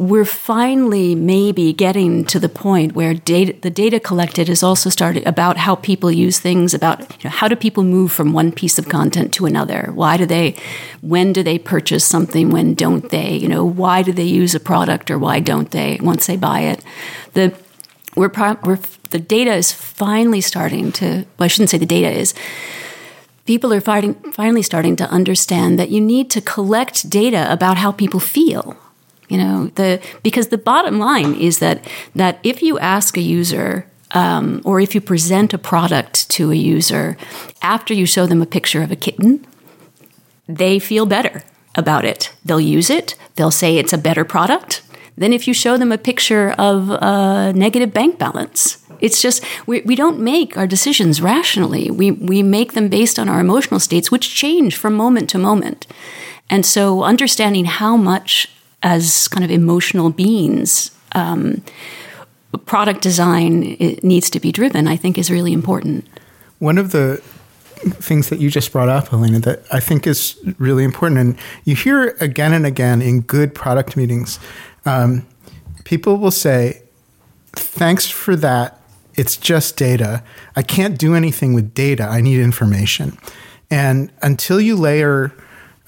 [0.00, 5.26] we're finally maybe getting to the point where data, the data collected is also started
[5.26, 8.78] about how people use things, about you know, how do people move from one piece
[8.78, 9.90] of content to another?
[9.92, 10.56] Why do they,
[11.02, 12.48] when do they purchase something?
[12.48, 13.36] When don't they?
[13.36, 16.60] You know, why do they use a product or why don't they once they buy
[16.60, 16.82] it?
[17.34, 17.54] The
[18.16, 18.32] we're,
[18.64, 18.78] we're
[19.10, 21.26] the data is finally starting to.
[21.38, 22.32] Well, I shouldn't say the data is
[23.50, 27.90] people are fighting, finally starting to understand that you need to collect data about how
[27.90, 28.76] people feel
[29.30, 31.86] you know, the because the bottom line is that
[32.16, 36.56] that if you ask a user um, or if you present a product to a
[36.56, 37.16] user
[37.62, 39.46] after you show them a picture of a kitten,
[40.48, 41.44] they feel better
[41.76, 42.32] about it.
[42.44, 43.14] They'll use it.
[43.36, 44.82] They'll say it's a better product
[45.20, 48.78] than if you show them a picture of a negative bank balance.
[49.00, 51.90] It's just we, we don't make our decisions rationally.
[51.90, 55.86] We we make them based on our emotional states, which change from moment to moment.
[56.48, 58.48] And so understanding how much
[58.82, 61.62] as kind of emotional beings, um,
[62.64, 66.06] product design needs to be driven, I think is really important.
[66.58, 67.22] One of the
[68.02, 71.74] things that you just brought up, Elena, that I think is really important, and you
[71.74, 74.38] hear again and again in good product meetings,
[74.84, 75.26] um,
[75.84, 76.82] people will say,
[77.52, 78.80] Thanks for that.
[79.14, 80.22] It's just data.
[80.54, 82.04] I can't do anything with data.
[82.04, 83.18] I need information.
[83.70, 85.32] And until you layer,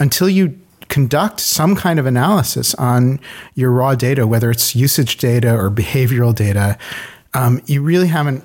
[0.01, 3.21] until you conduct some kind of analysis on
[3.55, 6.77] your raw data, whether it's usage data or behavioral data,
[7.33, 8.45] um, you really haven't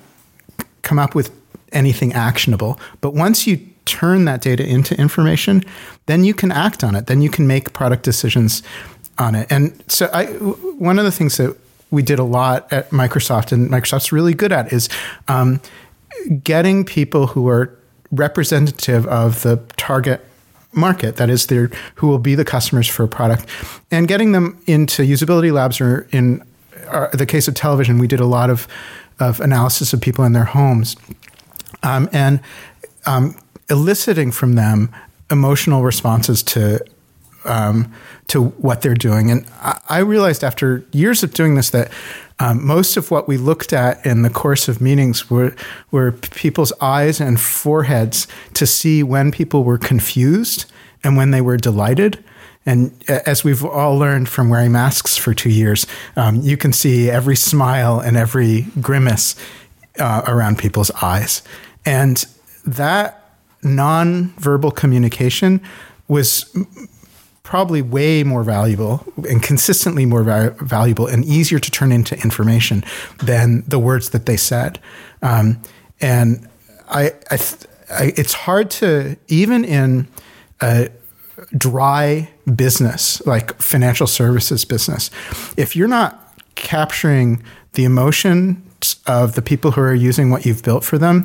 [0.82, 1.30] come up with
[1.72, 2.80] anything actionable.
[3.00, 5.64] But once you turn that data into information,
[6.06, 7.06] then you can act on it.
[7.06, 8.62] Then you can make product decisions
[9.18, 9.46] on it.
[9.50, 11.56] And so, I, one of the things that
[11.90, 14.88] we did a lot at Microsoft, and Microsoft's really good at, is
[15.26, 15.60] um,
[16.42, 17.76] getting people who are
[18.10, 20.24] representative of the target
[20.72, 23.46] market that is there who will be the customers for a product
[23.90, 26.42] and getting them into usability labs or in
[26.88, 28.68] our, the case of television we did a lot of,
[29.18, 30.94] of analysis of people in their homes
[31.82, 32.40] um, and
[33.06, 33.34] um,
[33.70, 34.90] eliciting from them
[35.30, 36.78] emotional responses to
[37.48, 37.92] um,
[38.28, 41.90] to what they're doing and I, I, realized after years of doing this that
[42.40, 45.54] um, most of what we looked at in the course of meetings were,
[45.90, 50.66] were people's eyes and foreheads to see when people were confused
[51.02, 52.22] and when they were delighted.
[52.64, 55.86] And as we've all learned from wearing masks for two years,
[56.16, 59.34] um, you can see every smile and every grimace
[59.98, 61.42] uh, around people's eyes.
[61.84, 62.24] And
[62.66, 63.32] that
[63.62, 65.60] non-verbal communication
[66.06, 66.54] was
[67.48, 72.84] probably way more valuable and consistently more va- valuable and easier to turn into information
[73.22, 74.78] than the words that they said.
[75.22, 75.58] Um,
[75.98, 76.46] and
[76.90, 77.38] I, I,
[77.90, 80.08] I, it's hard to even in
[80.60, 80.90] a
[81.56, 85.10] dry business like financial services business,
[85.56, 87.42] if you're not capturing
[87.72, 88.62] the emotion
[89.06, 91.24] of the people who are using what you've built for them,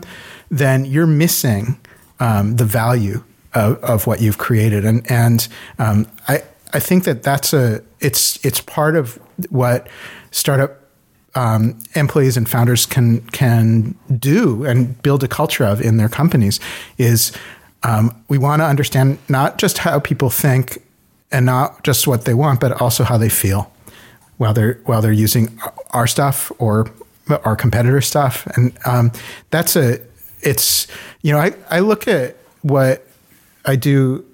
[0.49, 1.77] then you're missing
[2.21, 4.85] um, the value of, of, what you've created.
[4.85, 5.47] And and
[5.79, 6.43] um, I
[6.73, 9.87] I think that that's a it's it's part of what
[10.31, 10.79] startup
[11.35, 16.59] um, employees and founders can can do and build a culture of in their companies
[16.97, 17.31] is
[17.83, 20.81] um, we want to understand not just how people think
[21.31, 23.71] and not just what they want, but also how they feel
[24.37, 25.59] while they're while they're using
[25.91, 26.91] our stuff or
[27.29, 29.11] our competitor stuff, and um,
[29.49, 29.99] that's a
[30.41, 30.87] it's
[31.21, 33.07] you know I I look at what
[33.65, 34.25] I do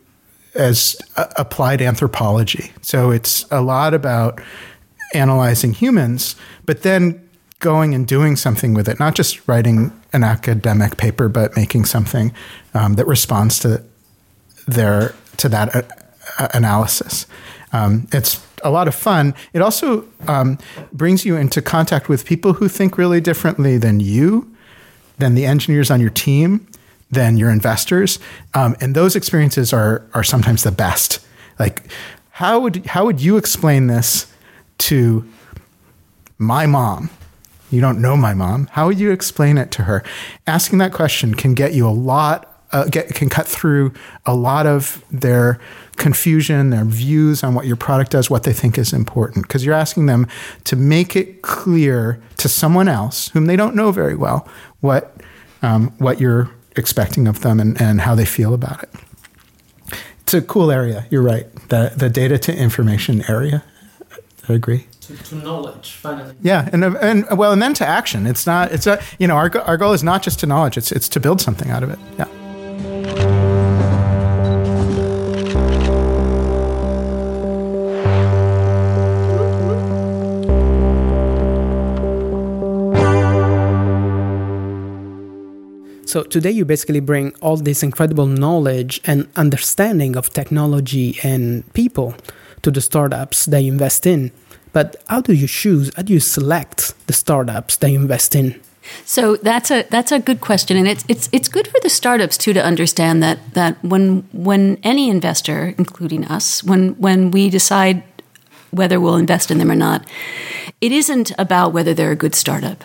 [0.56, 4.42] as applied anthropology, so it's a lot about
[5.14, 10.98] analyzing humans, but then going and doing something with it, not just writing an academic
[10.98, 12.34] paper, but making something
[12.74, 13.84] um, that responds to
[14.68, 15.82] their to that uh,
[16.38, 17.26] uh analysis.
[17.72, 19.34] Um, it's a lot of fun.
[19.54, 20.58] It also um,
[20.92, 24.54] brings you into contact with people who think really differently than you,
[25.18, 26.68] than the engineers on your team,
[27.12, 28.20] than your investors,
[28.54, 31.20] um, and those experiences are are sometimes the best.
[31.58, 31.84] Like,
[32.32, 34.32] how would how would you explain this
[34.80, 35.28] to
[36.38, 37.10] my mom?
[37.72, 38.68] You don't know my mom.
[38.72, 40.04] How would you explain it to her?
[40.48, 42.46] Asking that question can get you a lot.
[42.72, 43.92] Uh, get, can cut through
[44.28, 45.60] a lot of their
[45.98, 49.74] confusion, their views on what your product does, what they think is important, because you're
[49.74, 50.28] asking them
[50.66, 54.48] to make it clear to someone else whom they don't know very well
[54.82, 55.16] what
[55.64, 58.90] um, what you're expecting of them and, and how they feel about it.
[60.22, 61.08] It's a cool area.
[61.10, 61.52] You're right.
[61.70, 63.64] The the data to information area.
[64.48, 64.86] I agree.
[65.02, 66.36] To, to knowledge, finally.
[66.42, 68.28] Yeah, and and well, and then to action.
[68.28, 68.72] It's not.
[68.72, 69.02] It's a.
[69.18, 70.78] You know, our our goal is not just to knowledge.
[70.78, 72.00] It's it's to build something out of it.
[72.18, 72.28] Yeah.
[86.10, 92.16] So today you basically bring all this incredible knowledge and understanding of technology and people
[92.64, 94.32] to the startups that you invest in.
[94.74, 95.92] But how do you choose?
[95.96, 98.60] How do you select the startups that you invest in?
[99.06, 102.40] So that's a that's a good question, and it's it's it's good for the startups
[102.40, 108.02] too to understand that that when when any investor, including us, when when we decide
[108.72, 110.08] whether we'll invest in them or not,
[110.82, 112.84] it isn't about whether they're a good startup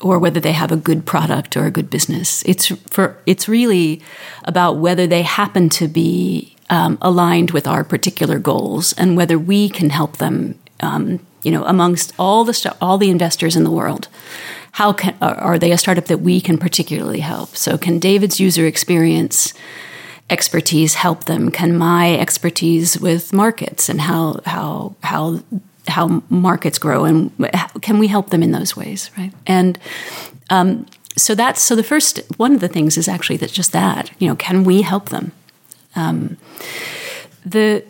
[0.00, 2.42] or whether they have a good product or a good business.
[2.44, 4.02] It's for it's really
[4.44, 9.68] about whether they happen to be um, aligned with our particular goals and whether we
[9.68, 10.58] can help them.
[10.80, 14.08] Um, you know, amongst all the all the investors in the world,
[14.72, 17.56] how can are they a startup that we can particularly help?
[17.56, 19.54] So, can David's user experience
[20.28, 21.50] expertise help them?
[21.50, 25.40] Can my expertise with markets and how how how
[25.88, 27.30] how markets grow and
[27.82, 29.32] can we help them in those ways, right?
[29.46, 29.78] And
[30.50, 34.10] um, so that's so the first one of the things is actually that just that
[34.18, 35.32] you know can we help them?
[35.94, 36.36] Um,
[37.44, 37.84] the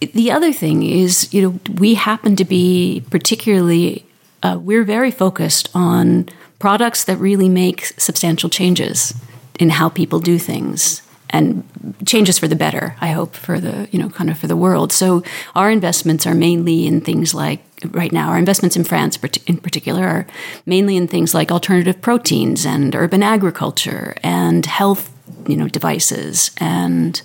[0.00, 4.04] the other thing is you know we happen to be particularly
[4.42, 6.28] uh, we're very focused on
[6.58, 9.14] products that really make substantial changes
[9.58, 11.64] in how people do things and
[12.06, 14.92] changes for the better i hope for the you know kind of for the world.
[14.92, 15.22] So
[15.54, 17.60] our investments are mainly in things like
[17.90, 20.26] right now our investments in france in particular are
[20.64, 25.12] mainly in things like alternative proteins and urban agriculture and health
[25.46, 27.22] you know devices and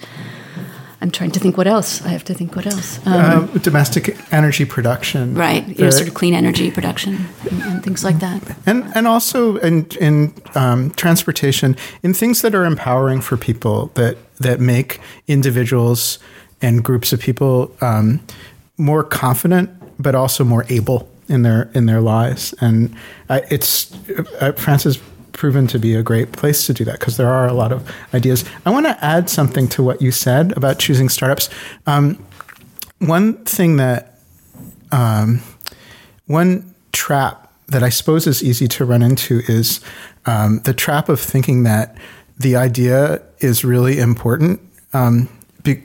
[1.02, 2.02] I'm trying to think what else.
[2.04, 3.06] I have to think what else.
[3.08, 5.68] Um, uh, domestic energy production, right?
[5.68, 8.56] You know, sort of clean energy production and, and, things like that.
[8.68, 14.18] And and also in in um, transportation, in things that are empowering for people that
[14.38, 16.20] that make individuals
[16.62, 18.20] and groups of people um,
[18.78, 22.54] more confident, but also more able in their in their lives.
[22.62, 22.96] And
[23.30, 23.92] it's
[24.40, 25.00] uh, France's
[25.34, 27.90] proven to be a great place to do that because there are a lot of
[28.14, 28.46] ideas.
[28.66, 31.50] I want to add something to what you said about choosing startups.
[31.88, 32.24] Um,
[33.00, 34.20] one thing that,
[34.92, 35.42] um,
[36.28, 39.80] one trap that I suppose is easy to run into is
[40.26, 41.96] um, the trap of thinking that
[42.38, 44.60] the idea is really important.
[44.94, 45.30] Um,
[45.64, 45.84] be,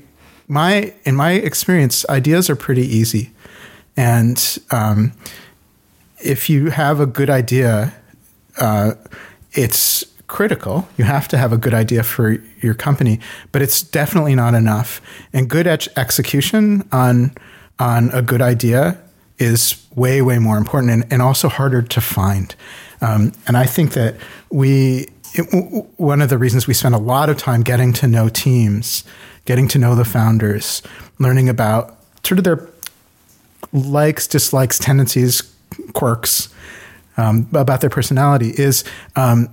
[0.49, 3.31] my in my experience, ideas are pretty easy,
[3.97, 5.13] and um,
[6.19, 7.95] if you have a good idea,
[8.59, 8.93] uh,
[9.57, 10.89] it's critical.
[10.97, 13.21] You have to have a good idea for your company,
[13.53, 15.01] but it's definitely not enough.
[15.33, 17.33] And good ex- execution on
[17.79, 18.99] on a good idea
[19.39, 22.55] is way, way more important and, and also harder to find.
[23.01, 24.17] Um, and I think that
[24.51, 28.29] we, it, one of the reasons we spend a lot of time getting to know
[28.29, 29.05] teams,
[29.45, 30.83] getting to know the founders,
[31.19, 32.67] learning about sort of their
[33.73, 35.43] likes, dislikes, tendencies,
[35.93, 36.49] quirks,
[37.17, 39.49] um, about their personality is um,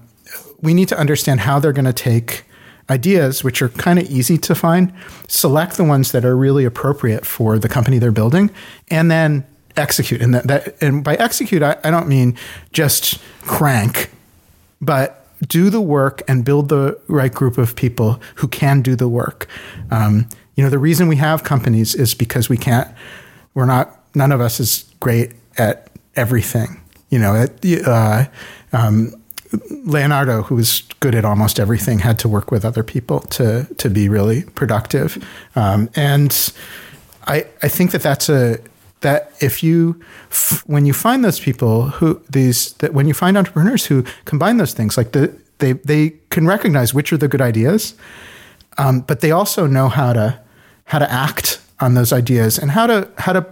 [0.61, 2.45] we need to understand how they're going to take
[2.89, 4.93] ideas, which are kind of easy to find,
[5.27, 8.49] select the ones that are really appropriate for the company they're building,
[8.89, 9.45] and then
[9.77, 10.21] execute.
[10.21, 12.37] And that, that and by execute, I, I don't mean
[12.71, 14.11] just crank,
[14.81, 19.09] but do the work and build the right group of people who can do the
[19.09, 19.47] work.
[19.91, 22.87] Um, you know, the reason we have companies is because we can't.
[23.53, 23.99] We're not.
[24.15, 26.82] None of us is great at everything.
[27.13, 28.25] You know, it, uh,
[28.71, 29.13] um,
[29.85, 33.89] Leonardo, who was good at almost everything, had to work with other people to to
[33.89, 35.23] be really productive.
[35.55, 36.53] Um, and
[37.27, 38.57] I I think that that's a
[39.01, 40.01] that if you
[40.65, 44.73] when you find those people who these that when you find entrepreneurs who combine those
[44.73, 47.93] things like the they they can recognize which are the good ideas,
[48.79, 50.39] um, but they also know how to
[50.85, 53.45] how to act on those ideas and how to how to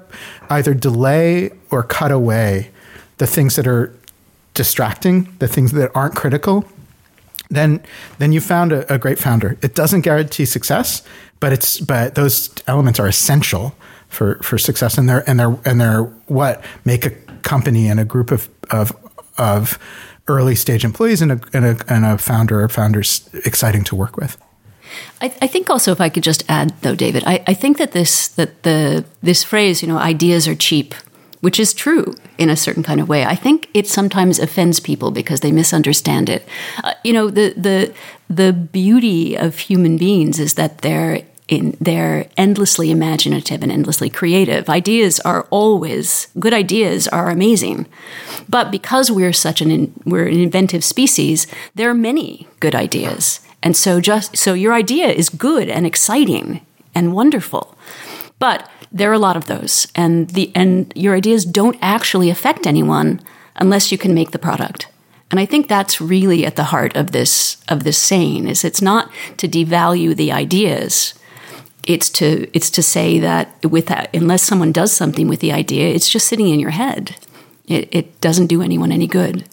[0.50, 2.72] either delay or cut away
[3.22, 3.94] the things that are
[4.56, 6.66] distracting, the things that aren't critical,
[7.52, 7.80] then
[8.18, 9.60] then you found a, a, great founder.
[9.62, 11.04] It doesn't guarantee success,
[11.40, 13.76] but it's but those elements are essential
[14.08, 17.12] for for success, and they're and they're and they're what make a
[17.44, 18.92] company and a group of of
[19.38, 19.78] of
[20.28, 24.18] early stage employees and a and a, and a founder or founders exciting to work
[24.18, 24.36] with.
[25.22, 27.92] I, I, think also, if I could just add, though, David, I, I think that
[27.92, 30.96] this that the this phrase, you know, ideas are cheap
[31.42, 33.26] which is true in a certain kind of way.
[33.26, 36.48] I think it sometimes offends people because they misunderstand it.
[36.84, 37.94] Uh, you know, the the
[38.30, 44.70] the beauty of human beings is that they're in, they're endlessly imaginative and endlessly creative.
[44.70, 46.54] Ideas are always good.
[46.54, 47.88] Ideas are amazing,
[48.48, 53.42] but because we're such an in, we're an inventive species, there are many good ideas,
[53.62, 56.66] and so just so your idea is good and exciting
[56.96, 57.76] and wonderful,
[58.40, 62.68] but there are a lot of those, and the and your ideas don't actually affect
[62.68, 63.22] anyone
[63.56, 64.88] unless you can make the product.
[65.30, 68.82] And I think that's really at the heart of this of this saying is it's
[68.82, 71.14] not to devalue the ideas.
[71.84, 75.94] It's to it's to say that with that, unless someone does something with the idea,
[75.94, 77.16] it's just sitting in your head.
[77.68, 79.48] It, it doesn't do anyone any good.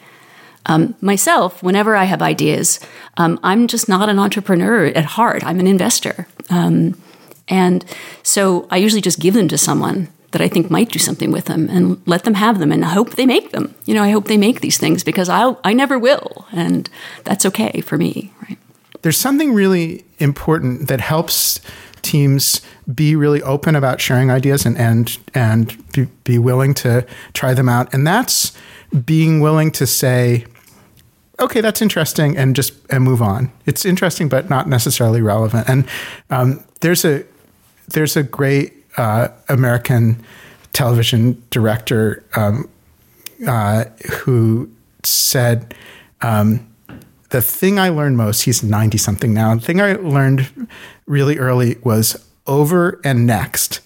[0.66, 2.80] Um, myself, whenever I have ideas,
[3.16, 5.44] um, I'm just not an entrepreneur at heart.
[5.44, 6.26] I'm an investor.
[6.50, 7.00] Um,
[7.48, 7.84] and
[8.22, 11.46] so I usually just give them to someone that I think might do something with
[11.46, 13.74] them and let them have them and I hope they make them.
[13.86, 16.88] You know, I hope they make these things because I I never will and
[17.24, 18.58] that's okay for me, right?
[19.02, 21.60] There's something really important that helps
[22.02, 22.60] teams
[22.94, 27.68] be really open about sharing ideas and and and be, be willing to try them
[27.68, 28.52] out and that's
[29.04, 30.44] being willing to say
[31.40, 33.52] okay, that's interesting, and just and move on.
[33.66, 35.68] It's interesting, but not necessarily relevant.
[35.68, 35.88] And
[36.30, 37.24] um, there's a
[37.88, 40.24] there's a great uh, American
[40.72, 42.68] television director um,
[43.46, 44.70] uh, who
[45.04, 45.74] said,
[46.20, 46.66] um,
[47.30, 50.68] The thing I learned most, he's 90 something now, the thing I learned
[51.06, 53.80] really early was over and next.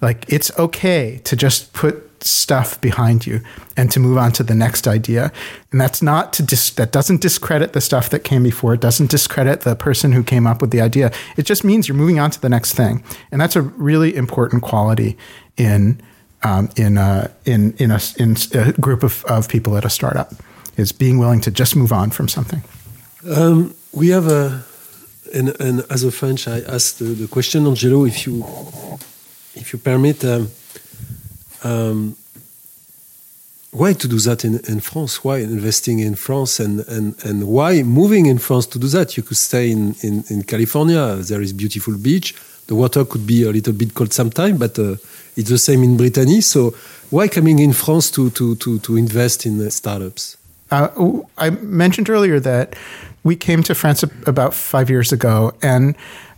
[0.00, 3.40] Like, it's okay to just put stuff behind you
[3.76, 5.32] and to move on to the next idea.
[5.72, 8.74] And that's not to dis- that doesn't discredit the stuff that came before.
[8.74, 11.12] It doesn't discredit the person who came up with the idea.
[11.36, 13.02] It just means you're moving on to the next thing.
[13.30, 15.16] And that's a really important quality
[15.56, 16.00] in
[16.42, 20.32] um, in a, in in a in a group of, of people at a startup
[20.76, 22.62] is being willing to just move on from something.
[23.28, 24.64] Um, we have a
[25.34, 28.44] and, and as a French, I asked the, the question, Angelo, if you
[29.54, 30.24] if you permit.
[30.24, 30.48] Um,
[31.64, 32.16] um,
[33.72, 35.22] why to do that in, in France?
[35.22, 39.16] Why investing in France and, and, and why moving in France to do that?
[39.16, 41.16] You could stay in, in, in California.
[41.16, 42.34] There is beautiful beach.
[42.66, 44.96] The water could be a little bit cold sometime, but uh,
[45.36, 46.40] it's the same in Brittany.
[46.40, 46.74] So
[47.10, 50.36] why coming in France to, to, to, to invest in startups?
[50.70, 50.88] Uh,
[51.38, 52.76] I mentioned earlier that
[53.24, 55.96] we came to France about five years ago, and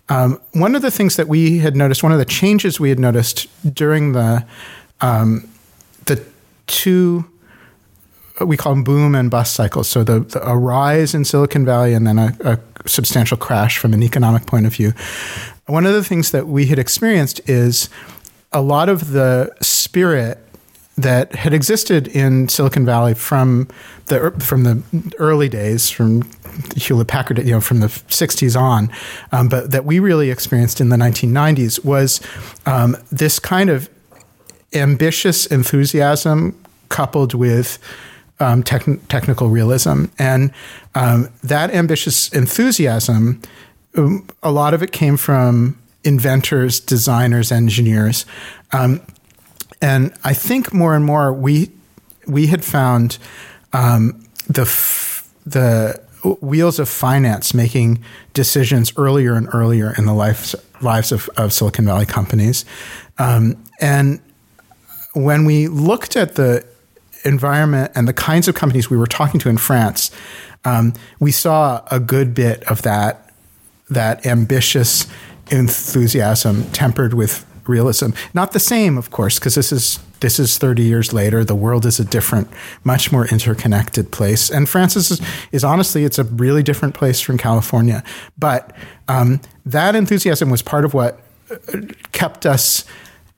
[0.09, 2.99] um, one of the things that we had noticed, one of the changes we had
[2.99, 4.45] noticed during the
[5.03, 5.49] um,
[6.07, 6.25] the
[6.67, 7.29] two
[8.41, 9.89] we call them boom and bust cycles.
[9.89, 13.93] So the, the a rise in Silicon Valley and then a, a, substantial crash from
[13.93, 14.93] an economic point of view.
[15.67, 17.89] One of the things that we had experienced is
[18.53, 20.39] a lot of the spirit
[20.97, 23.69] that had existed in Silicon Valley from
[24.07, 24.83] the from the
[25.19, 26.29] early days, from
[26.77, 28.91] Hewlett Packard, you know, from the '60s on,
[29.31, 32.21] um, but that we really experienced in the 1990s was
[32.67, 33.89] um, this kind of
[34.75, 36.59] ambitious enthusiasm
[36.89, 37.79] coupled with
[38.41, 40.07] um, tech- technical realism.
[40.18, 40.53] And
[40.95, 43.41] um, that ambitious enthusiasm,
[43.97, 48.27] um, a lot of it came from inventors, designers, engineers.
[48.73, 49.01] Um,
[49.81, 51.70] and I think more and more we
[52.27, 53.18] we had found
[53.73, 56.01] um, the f- the
[56.41, 58.03] wheels of finance making
[58.33, 62.64] decisions earlier and earlier in the lives lives of, of Silicon Valley companies,
[63.18, 64.20] um, and
[65.15, 66.65] when we looked at the
[67.25, 70.11] environment and the kinds of companies we were talking to in France,
[70.65, 73.31] um, we saw a good bit of that
[73.91, 75.07] that ambitious
[75.51, 78.11] enthusiasm tempered with realism.
[78.33, 81.45] Not the same, of course, because this is this is 30 years later.
[81.45, 82.49] The world is a different,
[82.85, 84.51] much more interconnected place.
[84.51, 88.05] And France is, is honestly, it's a really different place from California.
[88.39, 88.73] But
[89.09, 91.81] um, that enthusiasm was part of what uh,
[92.13, 92.85] kept us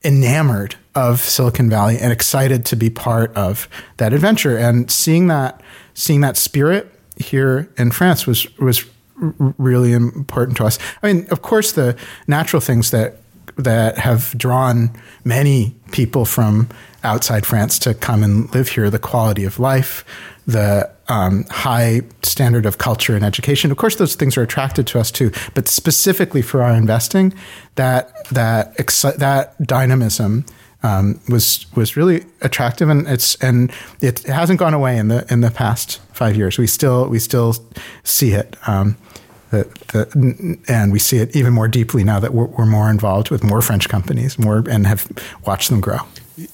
[0.03, 3.67] enamored of Silicon Valley and excited to be part of
[3.97, 4.57] that adventure.
[4.57, 5.61] And seeing that,
[5.93, 8.85] seeing that spirit here in France was was
[9.15, 10.77] really important to us.
[11.01, 13.17] I mean, of course, the natural things that
[13.57, 14.91] that have drawn
[15.23, 16.67] many people from
[17.03, 20.03] outside France to come and live here, the quality of life,
[20.45, 23.71] the um, high standard of culture and education.
[23.71, 25.31] Of course, those things are attracted to us too.
[25.53, 27.33] But specifically for our investing,
[27.75, 28.75] that that
[29.17, 30.45] that dynamism
[30.85, 33.71] um, was was really attractive, and it's and
[34.01, 36.57] it hasn't gone away in the in the past five years.
[36.57, 37.55] We still we still
[38.03, 38.55] see it.
[38.67, 38.95] Um,
[39.51, 43.29] the, the, and we see it even more deeply now that we're, we're, more involved
[43.29, 45.07] with more French companies, more and have
[45.45, 45.99] watched them grow.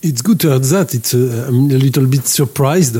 [0.02, 0.94] It's good to hear that.
[0.94, 2.96] It's uh, I'm a little bit surprised,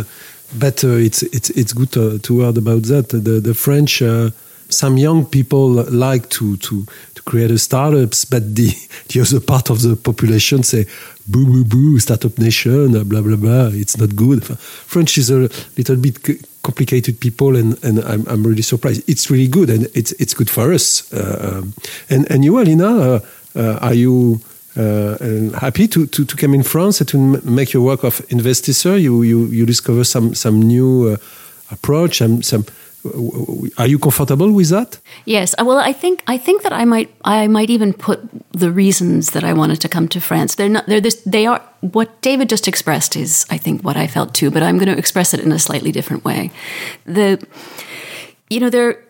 [0.60, 3.10] but uh, it's it's it's good to, to hear about that.
[3.10, 4.02] The the French.
[4.02, 4.32] Uh,
[4.74, 8.70] some young people like to, to, to create startups, but the,
[9.10, 10.86] the other part of the population say,
[11.28, 14.44] boo, boo, boo, startup nation, blah, blah, blah, it's not good.
[14.44, 19.08] French is a little bit complicated people, and, and I'm, I'm really surprised.
[19.10, 21.12] It's really good, and it's, it's good for us.
[21.14, 21.74] Uh, um,
[22.10, 23.20] and, and you, Alina, uh,
[23.56, 24.42] uh, are you
[24.78, 25.18] uh,
[25.60, 28.98] happy to, to, to come in France and to make your work of investigator?
[28.98, 31.18] You, you, you discover some, some new uh,
[31.72, 32.66] approach, and some
[33.78, 35.00] are you comfortable with that?
[35.26, 35.56] Yes.
[35.58, 38.20] Uh, well, I think I think that I might I might even put
[38.52, 40.56] the reasons that I wanted to come to France.
[40.56, 40.86] They're not.
[40.86, 41.22] They're this.
[41.26, 44.52] They are what David just expressed is I think what I felt too.
[44.52, 46.52] But I'm going to express it in a slightly different way.
[47.06, 47.46] The,
[48.50, 49.04] you know, there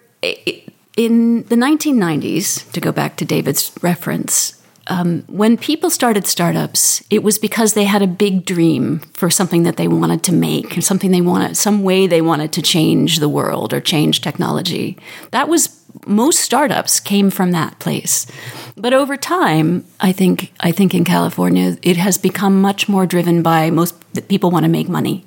[0.98, 2.72] in the 1990s.
[2.72, 4.61] To go back to David's reference,
[4.92, 9.64] um, when people started startups, it was because they had a big dream for something
[9.64, 13.30] that they wanted to make, something they wanted, some way they wanted to change the
[13.30, 14.98] world or change technology.
[15.32, 18.28] That was most startups came from that place.
[18.76, 23.42] But over time, I think I think in California, it has become much more driven
[23.42, 23.96] by most
[24.28, 25.24] people want to make money,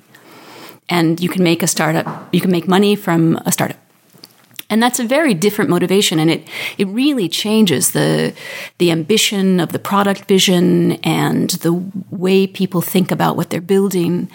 [0.89, 3.84] and you can make a startup, you can make money from a startup.
[4.69, 6.47] And that's a very different motivation, and it
[6.77, 8.33] it really changes the
[8.77, 11.73] the ambition of the product vision and the
[12.09, 14.29] way people think about what they're building.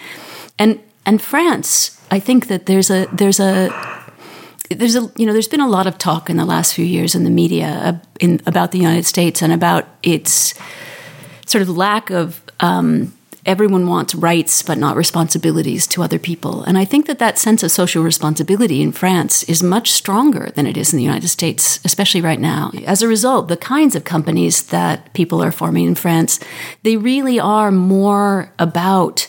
[0.57, 3.69] And and France, I think that there's a there's a
[4.69, 7.15] there's a you know there's been a lot of talk in the last few years
[7.15, 10.53] in the media in, about the United States and about its
[11.45, 13.13] sort of lack of um,
[13.45, 16.63] everyone wants rights but not responsibilities to other people.
[16.63, 20.67] And I think that that sense of social responsibility in France is much stronger than
[20.67, 22.71] it is in the United States, especially right now.
[22.85, 26.39] As a result, the kinds of companies that people are forming in France,
[26.83, 29.27] they really are more about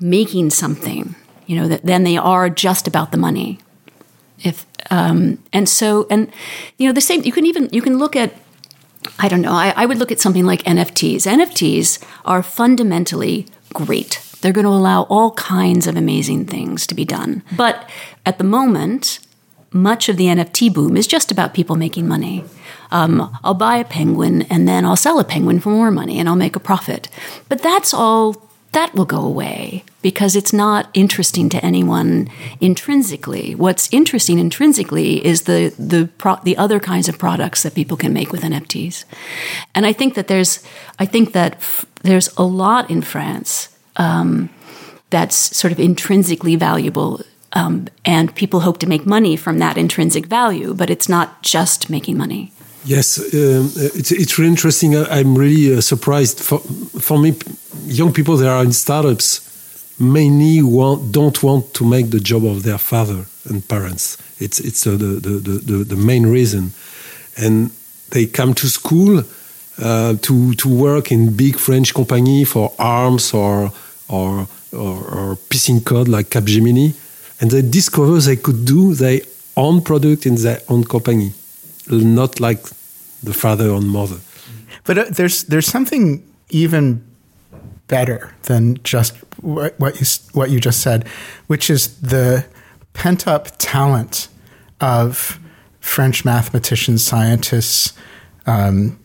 [0.00, 1.14] making something,
[1.46, 3.58] you know, than they are just about the money.
[4.38, 6.30] If um, and so and
[6.78, 8.34] you know the same you can even you can look at
[9.18, 9.52] I don't know.
[9.52, 11.26] I, I, would look at something like NFTs.
[11.26, 14.22] NFTs are fundamentally great.
[14.40, 17.42] They're going to allow all kinds of amazing things to be done.
[17.56, 17.88] But
[18.24, 19.18] at the moment,
[19.72, 22.44] much of the NFT boom is just about people making money.
[22.90, 26.28] Um, I'll buy a penguin and then I'll sell a penguin for more money and
[26.28, 27.08] I'll make a profit.
[27.48, 32.28] But that's all that will go away because it's not interesting to anyone
[32.60, 33.54] intrinsically.
[33.54, 38.12] What's interesting intrinsically is the the pro- the other kinds of products that people can
[38.12, 39.04] make with NFTs.
[39.74, 40.62] And I think that there's
[40.98, 44.50] I think that f- there's a lot in France um,
[45.10, 47.22] that's sort of intrinsically valuable.
[47.52, 51.88] Um, and people hope to make money from that intrinsic value, but it's not just
[51.88, 52.52] making money.
[52.86, 54.96] Yes, um, it's, it's really interesting.
[54.96, 56.38] I'm really uh, surprised.
[56.38, 57.34] For, for me,
[57.84, 59.42] young people that are in startups
[59.98, 64.16] mainly want, don't want to make the job of their father and parents.
[64.38, 66.70] It's, it's uh, the, the, the, the, main reason.
[67.36, 67.72] And
[68.10, 69.24] they come to school
[69.78, 73.72] uh, to to work in big French company for arms or
[74.08, 76.94] or or, or piecing code like Capgemini,
[77.40, 79.20] and they discover they could do their
[79.56, 81.32] own product in their own company,
[81.88, 82.62] not like
[83.22, 84.18] the father and mother.
[84.84, 87.04] But uh, there's there's something even
[87.88, 91.06] better than just what, what you what you just said,
[91.46, 92.44] which is the
[92.92, 94.28] pent up talent
[94.80, 95.38] of
[95.80, 97.92] French mathematicians, scientists,
[98.46, 98.98] um,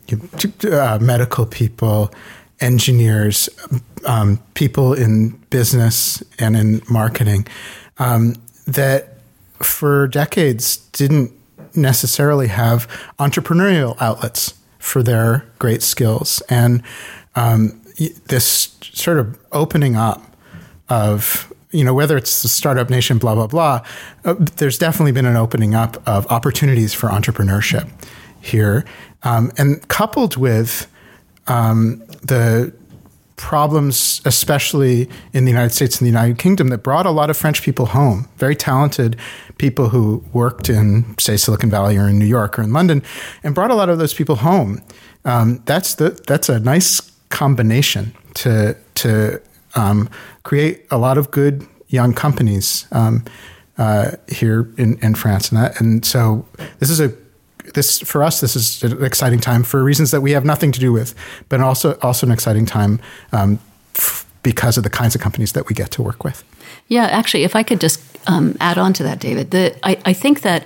[0.64, 2.12] uh, medical people,
[2.60, 3.50] engineers,
[4.06, 7.48] um, people in business and in marketing
[7.98, 9.18] um, that
[9.60, 11.32] for decades didn't
[11.76, 12.88] necessarily have
[13.20, 16.42] entrepreneurial outlets for their great skills.
[16.50, 16.84] And
[17.36, 17.82] um,
[18.28, 20.24] this sort of opening up
[20.90, 23.82] of you know whether it's the startup nation blah blah blah
[24.26, 27.90] uh, there's definitely been an opening up of opportunities for entrepreneurship
[28.42, 28.84] here
[29.24, 30.92] um, and coupled with
[31.48, 32.74] um, the
[33.42, 37.36] problems, especially in the United States and the United Kingdom, that brought a lot of
[37.36, 39.18] French people home, very talented
[39.58, 43.02] people who worked in, say, Silicon Valley or in New York or in London,
[43.44, 44.82] and brought a lot of those people home.
[45.26, 49.42] Um, that's the that's a nice combination to to
[49.76, 50.08] um,
[50.44, 53.26] create a lot of good young companies um,
[53.78, 56.46] uh, here in, in France, and that, and so
[56.80, 57.10] this is a
[57.74, 60.80] this for us this is an exciting time for reasons that we have nothing to
[60.80, 61.14] do with,
[61.50, 63.00] but also also an exciting time
[63.32, 63.60] um,
[63.96, 66.44] f- because of the kinds of companies that we get to work with.
[66.88, 70.14] Yeah, actually, if I could just um, add on to that, David, the, I, I
[70.14, 70.66] think that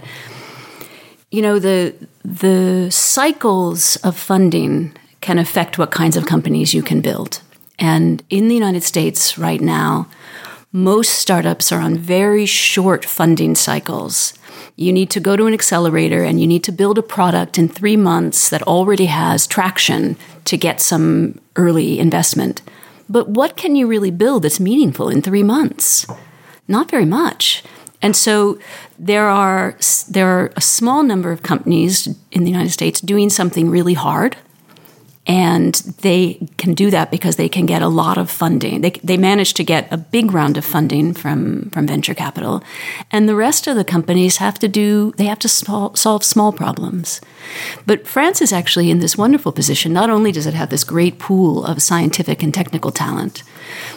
[1.32, 1.94] you know the
[2.24, 7.42] the cycles of funding can affect what kinds of companies you can build.
[7.80, 10.08] And in the United States right now,
[10.72, 14.34] most startups are on very short funding cycles.
[14.76, 17.70] You need to go to an accelerator and you need to build a product in
[17.70, 22.62] three months that already has traction to get some early investment.
[23.10, 26.06] But what can you really build that's meaningful in three months?
[26.68, 27.64] Not very much.
[28.02, 28.60] And so
[29.00, 29.78] there are
[30.10, 34.38] there are a small number of companies in the United States doing something really hard
[35.28, 38.82] and they can do that because they can get a lot of funding.
[38.82, 42.64] They, they manage to get a big round of funding from, from venture capital.
[43.12, 46.52] And the rest of the companies have to do, they have to small, solve small
[46.52, 47.22] problems.
[47.88, 49.94] But France is actually in this wonderful position.
[49.94, 53.42] Not only does it have this great pool of scientific and technical talent,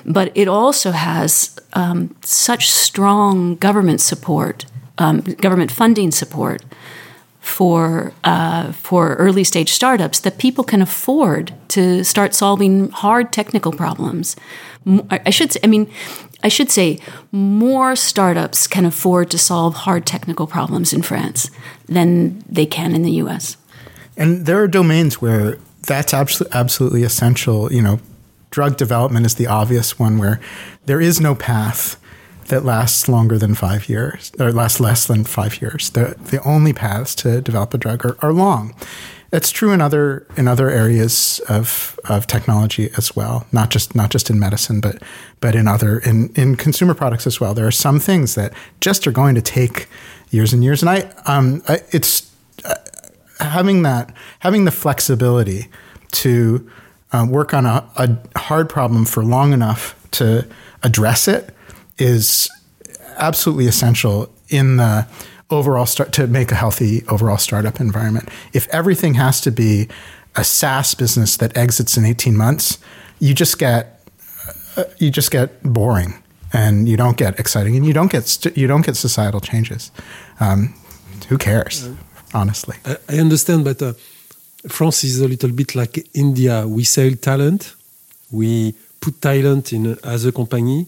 [0.07, 4.64] but it also has um, such strong government support,
[4.97, 6.62] um, government funding support
[7.49, 13.72] for uh, for early stage startups that people can afford to start solving hard technical
[13.72, 14.36] problems.
[15.11, 15.90] I should say, I mean,
[16.44, 16.99] I should say
[17.32, 21.51] more startups can afford to solve hard technical problems in France
[21.86, 23.57] than they can in the U.S.
[24.16, 27.72] And there are domains where that's absolutely essential.
[27.72, 28.01] You know,
[28.51, 30.38] drug development is the obvious one where
[30.84, 31.96] there is no path
[32.49, 35.90] that lasts longer than five years, or lasts less than five years.
[35.90, 38.74] The, the only paths to develop a drug are, are long.
[39.30, 44.11] It's true in other in other areas of of technology as well, not just not
[44.11, 45.03] just in medicine, but
[45.40, 47.53] but in other in in consumer products as well.
[47.53, 49.86] There are some things that just are going to take
[50.30, 52.30] years and years, and I um I, it's
[52.64, 52.74] uh,
[53.38, 55.68] having that having the flexibility
[56.12, 56.66] to
[57.12, 60.46] um, work on a, a hard problem for long enough to
[60.82, 61.55] address it
[61.99, 62.49] is
[63.18, 65.07] absolutely essential in the
[65.51, 68.28] overall start to make a healthy overall startup environment.
[68.53, 69.88] If everything has to be
[70.36, 72.78] a SaaS business that exits in 18 months,
[73.18, 74.01] you just get
[74.76, 76.22] uh, you just get boring
[76.53, 79.90] and you don't get exciting and you don't get st- you don't get societal changes.
[80.40, 80.74] Um,
[81.28, 81.88] who cares,
[82.32, 82.76] honestly?
[83.09, 83.92] I, understand, but uh,
[84.68, 86.66] France is a little bit like India.
[86.66, 87.74] We sell talent,
[88.30, 90.86] we put talent in as a company,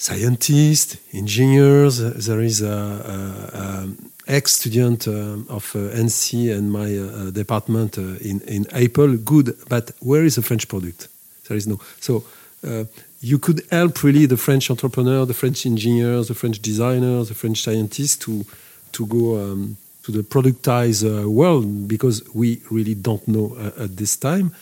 [0.00, 1.98] scientists, engineers.
[2.26, 3.86] There is a,
[4.30, 9.16] ex-student uh, of uh, ENSCI and my uh, department uh, in, in Apple.
[9.16, 11.08] Good, but where is the French product?
[11.48, 11.80] There is no.
[12.00, 12.24] So
[12.66, 12.84] uh,
[13.20, 17.62] you could help really the French entrepreneur, the French engineers, the French designers, the French
[17.62, 18.44] scientists to
[18.92, 24.16] to go um, to the productized uh, world because we really don't know at this
[24.16, 24.52] time.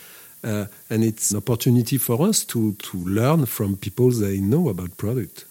[0.43, 4.95] Uh, and it's an opportunity for us to, to learn from people they know about
[4.97, 5.45] product.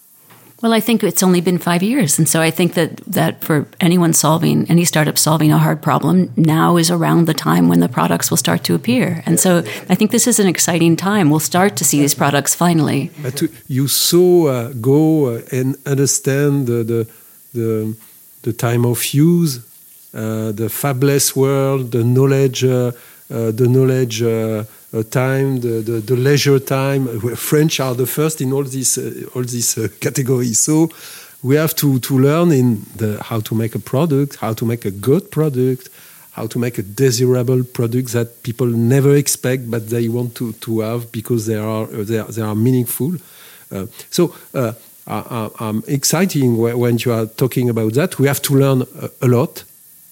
[0.61, 3.65] Well, I think it's only been five years, and so I think that that for
[3.79, 7.87] anyone solving any startup solving a hard problem, now is around the time when the
[7.87, 9.23] products will start to appear.
[9.25, 9.59] And so
[9.89, 11.29] I think this is an exciting time.
[11.29, 13.09] We'll start to see these products finally.
[13.21, 17.07] But you so uh, go uh, and understand the, the
[17.53, 17.95] the
[18.41, 19.61] the time of use
[20.13, 22.91] uh, the fabless world, the knowledge, uh,
[23.31, 24.23] uh, the knowledge
[25.09, 27.07] time, the, the, the, leisure time.
[27.35, 28.97] French are the first in all these
[29.35, 30.59] all these categories.
[30.59, 30.89] So
[31.41, 34.85] we have to, to learn in the, how to make a product, how to make
[34.85, 35.89] a good product,
[36.31, 40.81] how to make a desirable product that people never expect but they want to, to
[40.81, 43.15] have because they are they are, they are meaningful.
[43.71, 44.73] Uh, so uh,
[45.07, 48.19] I, am exciting when you are talking about that.
[48.19, 49.63] We have to learn a, a lot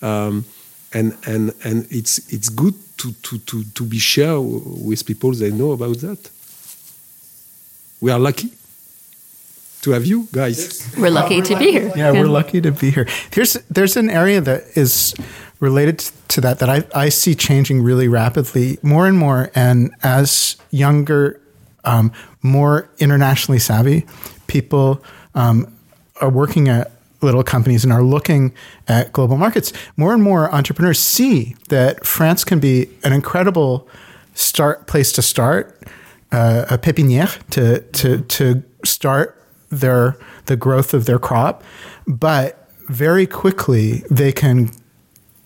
[0.02, 0.46] um,
[0.94, 5.52] and and and it's it's good to to to to be shared with people they
[5.52, 6.30] know about that.
[8.00, 8.52] We are lucky
[9.82, 10.88] to have you guys.
[10.98, 11.88] We're lucky to be here.
[11.96, 13.08] Yeah, yeah, we're lucky to be here.
[13.32, 15.16] Here's there's an area that is
[15.60, 20.58] related to that that I, I see changing really rapidly more and more and as
[20.72, 21.40] younger
[21.84, 24.06] um, more internationally savvy
[24.48, 25.74] people um,
[26.22, 26.92] are working at
[27.22, 28.54] little companies and are looking
[28.88, 33.88] at global markets, more and more entrepreneurs see that France can be an incredible
[34.34, 35.82] start place to start,
[36.32, 41.64] uh, a pépinière to to to start their the growth of their crop,
[42.06, 44.72] but very quickly they can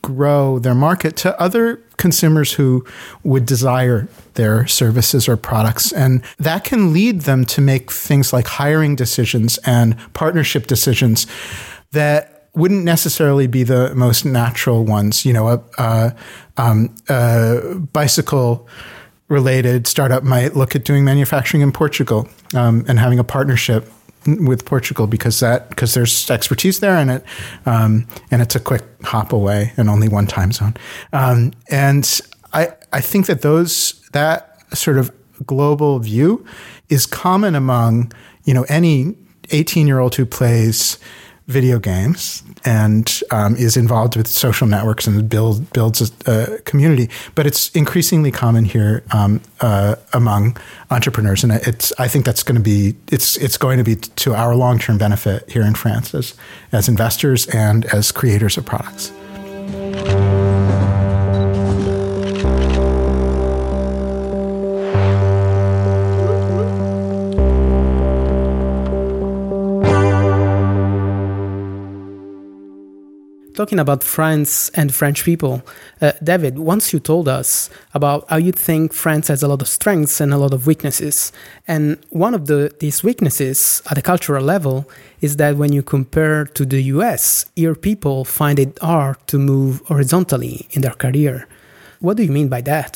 [0.02, 2.84] grow their market to other consumers who
[3.24, 5.91] would desire their services or products.
[5.91, 11.28] And that can lead them to make things like hiring decisions and partnership decisions
[11.91, 15.26] that wouldn't necessarily be the most natural ones.
[15.26, 16.16] You know, a, a,
[16.58, 18.68] um, a bicycle
[19.28, 23.89] related startup might look at doing manufacturing in Portugal um, and having a partnership
[24.26, 27.26] with Portugal because that because there's expertise there and it
[27.65, 30.76] um, and it's a quick hop away and only one time zone.
[31.13, 32.22] Um, and
[32.53, 35.11] I I think that those that sort of
[35.45, 36.45] global view
[36.89, 38.11] is common among
[38.43, 39.15] you know any
[39.51, 40.97] 18 year old who plays
[41.52, 47.10] video games and um, is involved with social networks and build, builds a, a community.
[47.36, 50.58] But it's increasingly common here um, uh, among
[50.89, 54.34] entrepreneurs, and it's I think that's going to be it's it's going to be to
[54.34, 56.34] our long term benefit here in France as
[56.72, 59.12] as investors and as creators of products.
[73.62, 75.62] Talking about France and French people,
[76.01, 79.68] uh, David, once you told us about how you think France has a lot of
[79.68, 81.32] strengths and a lot of weaknesses,
[81.68, 84.78] and one of the these weaknesses at a cultural level
[85.26, 89.72] is that when you compare to the US, your people find it hard to move
[89.91, 91.36] horizontally in their career.
[91.99, 92.91] What do you mean by that?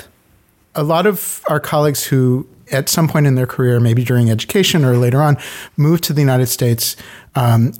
[0.74, 1.18] A lot of
[1.51, 5.38] our colleagues who at some point in their career, maybe during education or later on,
[5.78, 6.95] moved to the United States
[7.36, 7.74] um,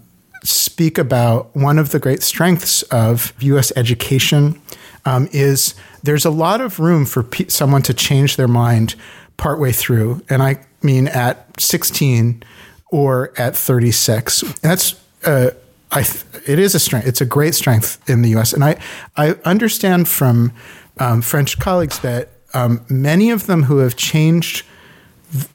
[0.46, 3.72] speak about one of the great strengths of U.S.
[3.76, 4.62] education
[5.06, 8.96] um, is there's a lot of room for pe- someone to change their mind
[9.38, 12.43] partway through, and I mean at 16
[12.91, 14.41] or at 36.
[14.43, 15.52] And that's uh,
[15.91, 17.08] I th- it is a strength.
[17.08, 18.54] It's a great strength in the U.S.
[18.54, 18.80] And I
[19.18, 20.54] I understand from
[21.00, 24.66] um, French colleagues that um, many of them who have changed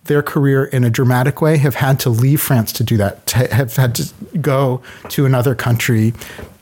[0.05, 3.55] their career in a dramatic way have had to leave France to do that, to
[3.55, 6.13] have had to go to another country,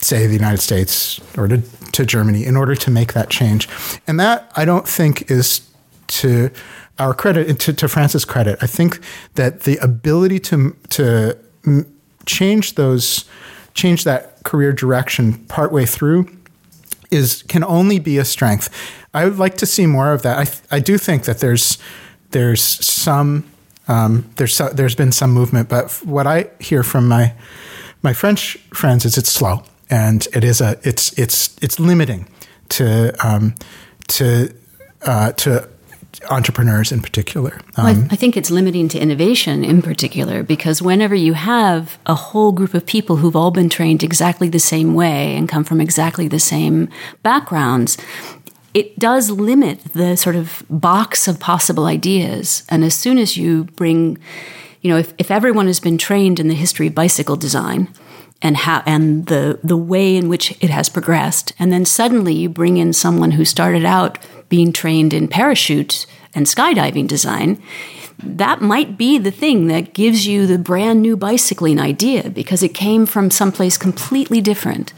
[0.01, 1.59] say the United States or to,
[1.93, 3.69] to Germany, in order to make that change.
[4.07, 5.61] And that I don't think is
[6.09, 6.51] to
[6.99, 8.59] our credit, to, to France's credit.
[8.61, 9.01] I think
[9.35, 11.37] that the ability to to
[12.27, 13.25] change those,
[13.75, 16.29] change that career direction partway through
[17.11, 18.69] is can only be a strength.
[19.15, 20.39] I would like to see more of that.
[20.39, 21.79] I I do think that there's
[22.31, 23.45] there's some
[23.89, 27.35] um, there's so, there's been some movement, but what I hear from my
[28.03, 32.29] my French friends is it's slow and it is a it's it's it's limiting
[32.71, 33.55] to um,
[34.09, 34.55] to
[35.03, 35.69] uh, to
[36.31, 37.61] entrepreneurs in particular.
[37.77, 42.15] Um, well, I, think it's limiting to innovation in particular because whenever you have a
[42.15, 45.81] whole group of people who've all been trained exactly the same way and come from
[45.81, 46.89] exactly the same
[47.23, 47.99] backgrounds,
[48.75, 52.63] it does limit the sort of box of possible ideas.
[52.69, 54.19] And as soon as you bring,
[54.83, 57.89] you know, if, if everyone has been trained in the history of bicycle design
[58.41, 62.49] and how and the the way in which it has progressed, and then suddenly you
[62.49, 67.61] bring in someone who started out being trained in parachute and skydiving design,
[68.23, 72.75] that might be the thing that gives you the brand new bicycling idea because it
[72.75, 74.93] came from someplace completely different.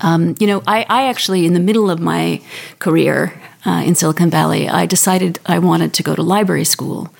[0.00, 2.42] Um, you know, I, I, actually, in the middle of my
[2.78, 7.12] career uh, in Silicon Valley, I decided I wanted to go to library school,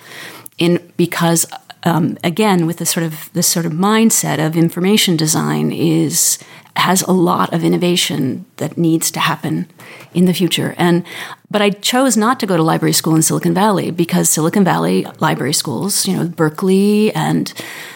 [0.58, 1.46] in because
[1.82, 6.38] um, again, with this sort of this sort of mindset of information design is
[6.76, 9.66] has a lot of innovation that needs to happen
[10.14, 10.74] in the future.
[10.78, 11.04] And
[11.50, 15.06] but I chose not to go to library school in Silicon Valley because Silicon Valley
[15.18, 17.52] library schools, you know, Berkeley and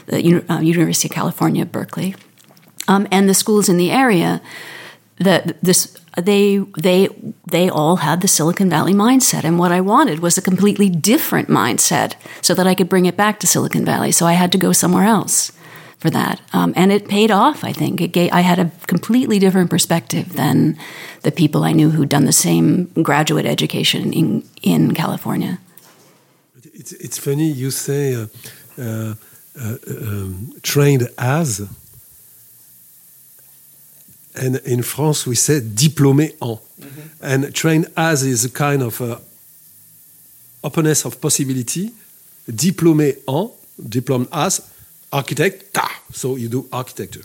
[0.07, 2.15] the uh, University of California, Berkeley,
[2.89, 4.41] um, and the schools in the area,
[5.19, 7.09] that this they they
[7.51, 11.49] they all had the Silicon Valley mindset, and what I wanted was a completely different
[11.49, 14.13] mindset, so that I could bring it back to Silicon Valley.
[14.13, 15.53] So I had to go somewhere else
[15.99, 17.65] for that, um, and it paid off.
[17.65, 20.77] I think it gave, I had a completely different perspective than
[21.23, 25.59] the people I knew who'd done the same graduate education in in California.
[26.73, 28.27] It's, it's funny you say uh,
[28.79, 29.15] uh,
[29.61, 31.61] uh, um, trained as
[34.35, 36.59] and in France we say diplômé en.
[36.77, 37.33] Mm -hmm.
[37.33, 39.21] And trained as is a kind of a
[40.61, 41.93] openness of possibility.
[42.45, 44.61] Diplômé en, diplôme as,
[45.11, 45.89] architect, ta.
[46.13, 47.23] So you do architecture.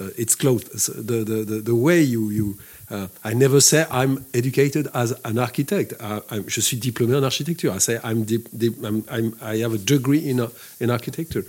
[0.00, 0.64] Uh, it's close.
[0.86, 2.58] The, the, the, the, way you, you
[2.90, 5.94] uh, I never say I'm educated as an architect.
[6.00, 7.70] Uh, I'm, je suis diplômé en architecture.
[7.70, 8.26] I say I'm,
[8.84, 10.48] I'm, I'm i have a degree in, uh,
[10.78, 11.44] in architecture.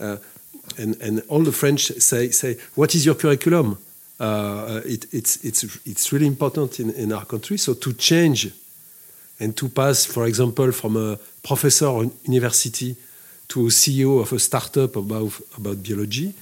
[0.00, 0.16] Uh,
[0.78, 3.78] and, and all the French say, say, what is your curriculum?
[4.20, 7.56] Uh, it, it's, it's, it's really important in, in our country.
[7.56, 8.52] So to change
[9.40, 12.94] and to pass, for example, from a professor in university
[13.48, 16.34] to a CEO of a startup about, about biology,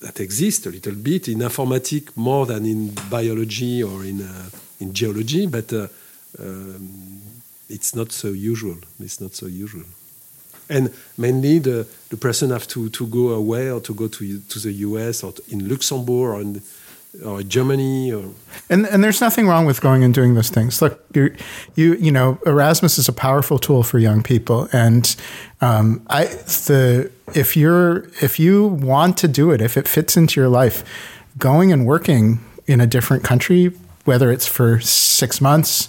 [0.00, 4.92] that exists a little bit in informatics more than in biology or in, uh, in
[4.92, 5.88] geology, but uh,
[6.38, 7.20] um,
[7.70, 8.76] it's not so usual.
[9.00, 9.84] It's not so usual
[10.68, 14.58] and mainly the, the person have to, to go away or to go to, to
[14.58, 16.62] the US or in Luxembourg or in,
[17.24, 18.24] or Germany or
[18.68, 20.82] and and there's nothing wrong with going and doing those things.
[20.82, 21.34] Look, you
[21.74, 25.14] you you know Erasmus is a powerful tool for young people, and
[25.60, 30.40] um, I the if you're if you want to do it, if it fits into
[30.40, 30.84] your life,
[31.38, 33.72] going and working in a different country,
[34.04, 35.88] whether it's for six months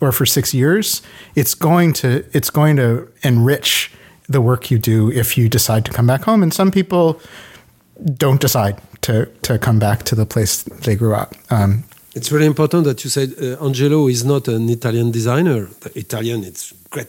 [0.00, 1.02] or for six years,
[1.34, 3.90] it's going to it's going to enrich
[4.28, 6.42] the work you do if you decide to come back home.
[6.42, 7.20] And some people
[8.14, 11.34] don't decide to, to come back to the place they grew up.
[11.50, 15.68] Um, it's really important that you said uh, Angelo is not an Italian designer.
[15.80, 17.08] The Italian, it's great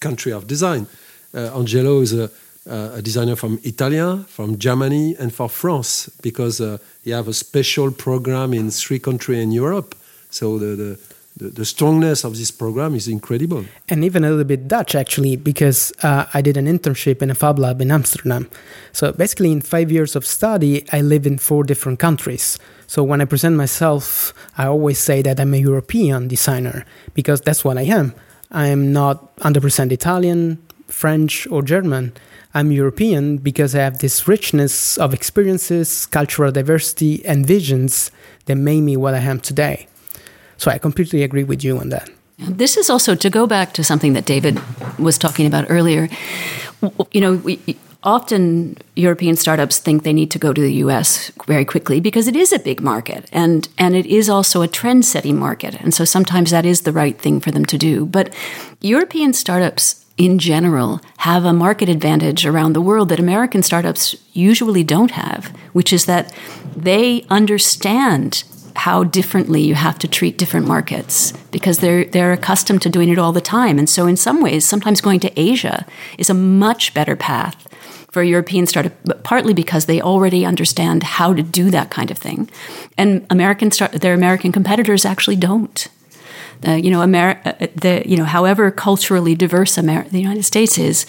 [0.00, 0.86] country of design.
[1.34, 2.24] Uh, Angelo is a,
[2.68, 7.32] uh, a, designer from Italy, from Germany, and for France because uh, he have a
[7.32, 9.94] special program in three countries in Europe.
[10.30, 10.98] So the, the
[11.36, 13.64] the, the, strongness of this program is incredible.
[13.88, 17.34] And even a little bit Dutch, actually, because uh, I did an internship in a
[17.34, 18.50] Fab Lab in Amsterdam.
[18.92, 22.58] So basically, in five years of study, I live in four different countries.
[22.86, 27.64] So when I present myself, I always say that I'm a European designer because that's
[27.64, 28.14] what I am.
[28.50, 32.12] I'm not 100% Italian, French, or German.
[32.52, 38.10] I'm European because I have this richness of experiences, cultural diversity, and visions
[38.44, 39.86] that made me what I am today.
[40.62, 42.08] So I completely agree with you on that.
[42.38, 44.60] This is also to go back to something that David
[44.96, 46.08] was talking about earlier.
[47.10, 47.58] You know, we,
[48.04, 52.36] often European startups think they need to go to the US very quickly because it
[52.36, 55.74] is a big market and and it is also a trend-setting market.
[55.80, 58.06] And so sometimes that is the right thing for them to do.
[58.06, 58.32] But
[58.80, 64.84] European startups in general have a market advantage around the world that American startups usually
[64.84, 66.32] don't have, which is that
[66.76, 68.44] they understand
[68.76, 73.18] how differently you have to treat different markets because they're they're accustomed to doing it
[73.18, 73.78] all the time.
[73.78, 75.86] And so in some ways, sometimes going to Asia
[76.18, 77.68] is a much better path
[78.10, 82.18] for European startup, but partly because they already understand how to do that kind of
[82.18, 82.50] thing.
[82.98, 85.88] And American start, their American competitors actually don't.
[86.66, 90.76] Uh, you know, Ameri- uh, the, you know, however culturally diverse Amer- the United States
[90.76, 91.06] is,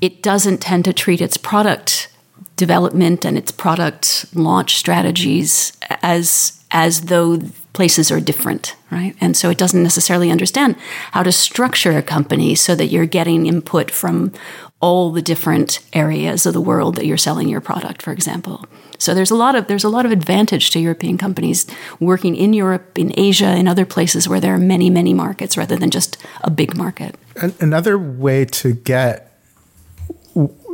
[0.00, 2.08] it doesn't tend to treat its product
[2.56, 7.38] development and its product launch strategies as as though
[7.72, 9.14] places are different, right?
[9.20, 10.76] And so it doesn't necessarily understand
[11.12, 14.32] how to structure a company so that you're getting input from
[14.80, 18.64] all the different areas of the world that you're selling your product, for example.
[18.98, 21.66] So there's a lot of there's a lot of advantage to European companies
[22.00, 25.76] working in Europe, in Asia, in other places where there are many, many markets rather
[25.76, 27.16] than just a big market.
[27.60, 29.40] Another way to get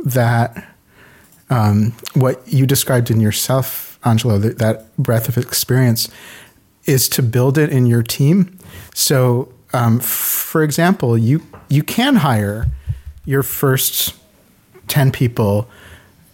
[0.05, 0.75] that
[1.49, 6.09] um, what you described in yourself Angelo, that, that breadth of experience
[6.85, 8.57] is to build it in your team.
[8.93, 12.67] So, um, for example, you you can hire
[13.25, 14.15] your first
[14.87, 15.69] ten people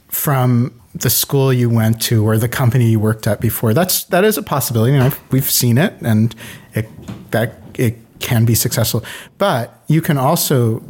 [0.07, 3.73] from the school you went to or the company you worked at before.
[3.73, 4.93] That's that is a possibility.
[4.93, 6.33] You know, we've seen it, and
[6.73, 6.87] it
[7.31, 9.03] that it can be successful.
[9.37, 10.81] But you can also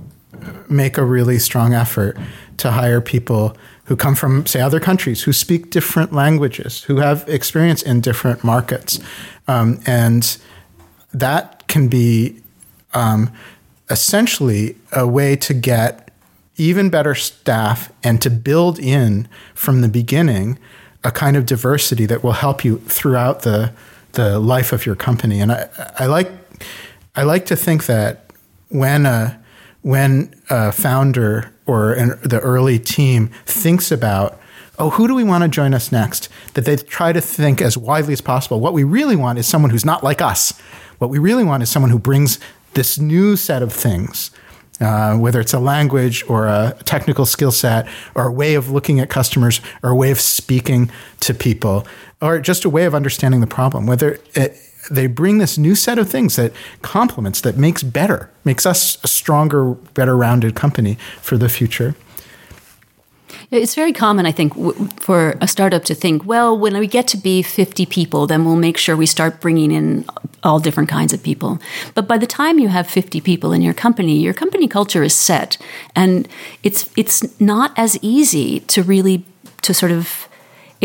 [0.69, 2.17] make a really strong effort
[2.57, 7.27] to hire people who come from, say, other countries, who speak different languages, who have
[7.27, 8.99] experience in different markets.
[9.47, 10.37] Um, and
[11.13, 12.41] that can be
[12.93, 13.31] um,
[13.89, 16.11] essentially a way to get
[16.57, 20.57] even better staff and to build in from the beginning
[21.03, 23.71] a kind of diversity that will help you throughout the
[24.13, 25.41] the life of your company.
[25.41, 25.67] And I,
[25.99, 26.31] I like
[27.15, 28.31] I like to think that
[28.69, 29.39] when a
[29.81, 34.39] when a founder or an, the early team thinks about
[34.77, 36.29] oh who do we want to join us next?
[36.53, 38.59] That they try to think as widely as possible.
[38.59, 40.51] What we really want is someone who's not like us.
[40.97, 42.39] What we really want is someone who brings
[42.73, 44.31] this new set of things
[44.81, 48.99] uh, whether it's a language or a technical skill set or a way of looking
[48.99, 51.87] at customers or a way of speaking to people
[52.21, 54.19] or just a way of understanding the problem whether
[54.89, 56.51] they bring this new set of things that
[56.81, 61.95] complements that makes better makes us a stronger better rounded company for the future
[63.51, 64.53] it's very common, I think,
[64.99, 68.55] for a startup to think, well, when we get to be 50 people, then we'll
[68.55, 70.05] make sure we start bringing in
[70.43, 71.59] all different kinds of people.
[71.93, 75.13] But by the time you have 50 people in your company, your company culture is
[75.13, 75.57] set.
[75.95, 76.27] And
[76.63, 79.25] it's, it's not as easy to really,
[79.61, 80.24] to sort of,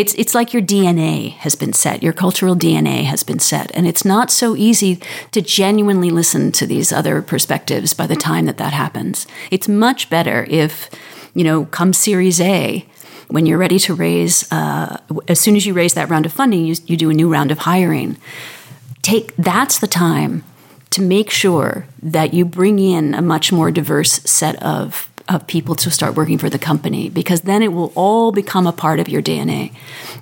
[0.00, 3.70] it's, it's like your DNA has been set, your cultural DNA has been set.
[3.74, 4.98] And it's not so easy
[5.32, 9.26] to genuinely listen to these other perspectives by the time that that happens.
[9.50, 10.88] It's much better if,
[11.34, 12.86] you know, come Series A,
[13.28, 14.96] when you're ready to raise, uh,
[15.28, 17.50] as soon as you raise that round of funding, you, you do a new round
[17.50, 18.16] of hiring.
[19.02, 20.44] Take that's the time
[20.90, 25.76] to make sure that you bring in a much more diverse set of of people
[25.76, 29.08] to start working for the company because then it will all become a part of
[29.08, 29.72] your DNA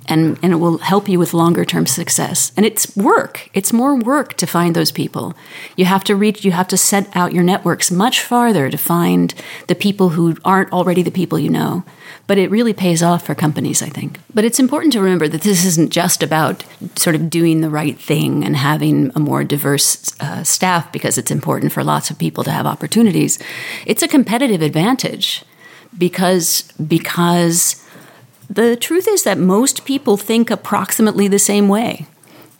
[0.06, 2.52] and, and it will help you with longer term success.
[2.56, 3.48] And it's work.
[3.54, 5.34] It's more work to find those people.
[5.76, 9.34] You have to reach, you have to set out your networks much farther to find
[9.66, 11.84] the people who aren't already the people you know
[12.28, 14.20] but it really pays off for companies, I think.
[14.34, 16.62] But it's important to remember that this isn't just about
[16.94, 21.30] sort of doing the right thing and having a more diverse uh, staff because it's
[21.30, 23.38] important for lots of people to have opportunities.
[23.86, 24.97] It's a competitive advantage
[25.96, 27.84] because because
[28.50, 32.06] the truth is that most people think approximately the same way.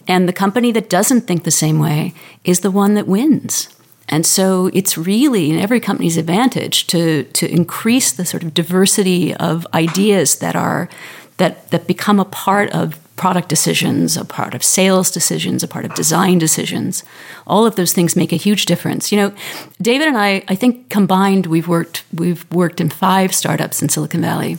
[0.07, 3.69] And the company that doesn't think the same way is the one that wins.
[4.09, 9.35] And so it's really in every company's advantage to to increase the sort of diversity
[9.35, 10.89] of ideas that are
[11.37, 15.85] that that become a part of product decisions, a part of sales decisions, a part
[15.85, 17.05] of design decisions.
[17.47, 19.13] All of those things make a huge difference.
[19.13, 19.35] You know,
[19.83, 24.23] David and I, I think combined, we've worked we've worked in five startups in Silicon
[24.23, 24.59] Valley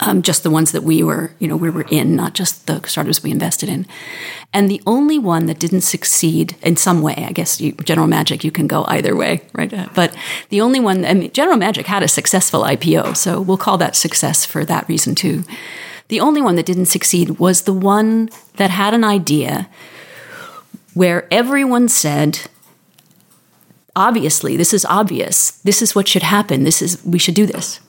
[0.00, 2.86] um, just the ones that we were, you know, we were in, not just the
[2.86, 3.86] startups we invested in.
[4.52, 8.44] And the only one that didn't succeed in some way, I guess you, General Magic,
[8.44, 9.72] you can go either way, right?
[9.94, 10.14] But
[10.50, 13.96] the only one, I mean, General Magic had a successful IPO, so we'll call that
[13.96, 15.44] success for that reason too.
[16.08, 19.68] The only one that didn't succeed was the one that had an idea
[20.94, 22.40] where everyone said,
[23.94, 25.52] obviously, this is obvious.
[25.62, 26.64] This is what should happen.
[26.64, 27.80] This is, we should do this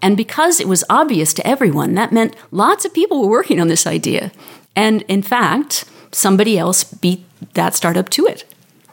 [0.00, 3.68] and because it was obvious to everyone, that meant lots of people were working on
[3.68, 4.30] this idea.
[4.76, 7.24] And in fact, somebody else beat
[7.54, 8.44] that startup to it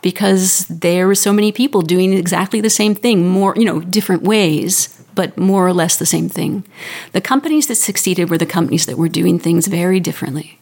[0.01, 4.23] because there were so many people doing exactly the same thing, more, you know, different
[4.23, 6.63] ways, but more or less the same thing.
[7.11, 10.59] The companies that succeeded were the companies that were doing things very differently.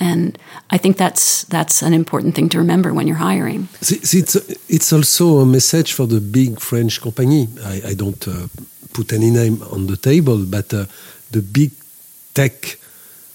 [0.00, 0.38] And
[0.74, 3.68] I think that's that's an important thing to remember when you're hiring.
[3.80, 4.36] It's,
[4.68, 7.48] it's also a message for the big French company.
[7.64, 8.48] I, I don't uh,
[8.92, 10.86] put any name on the table, but uh,
[11.30, 11.72] the big
[12.34, 12.78] tech,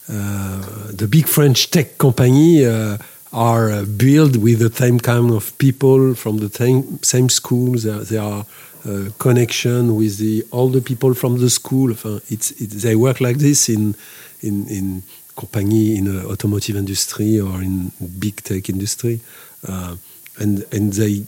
[0.09, 2.97] uh, the big French tech company uh,
[3.31, 7.83] are uh, built with the same kind of people from the same, same schools.
[7.83, 8.45] They are
[8.85, 11.91] uh, connection with the all the people from the school.
[11.91, 13.95] It's, it, they work like this in
[14.41, 15.03] in in
[15.35, 19.19] company in the automotive industry or in big tech industry,
[19.67, 19.95] uh,
[20.39, 21.25] and and they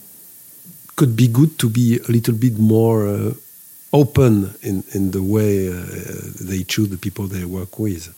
[0.95, 3.33] could be good to be a little bit more uh,
[3.93, 5.85] open in, in the way uh,
[6.41, 8.13] they choose the people they work with.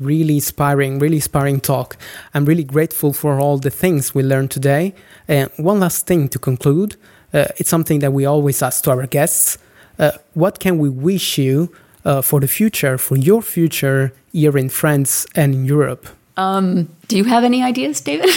[0.00, 1.96] Really inspiring, really inspiring talk.
[2.34, 4.94] I'm really grateful for all the things we learned today.
[5.28, 6.96] And one last thing to conclude
[7.32, 9.58] uh, it's something that we always ask to our guests.
[9.98, 11.72] Uh, what can we wish you
[12.04, 16.08] uh, for the future, for your future here in France and in Europe?
[16.36, 18.30] Um, do you have any ideas, David?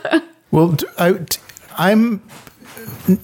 [0.50, 1.18] well, I,
[1.76, 2.22] I'm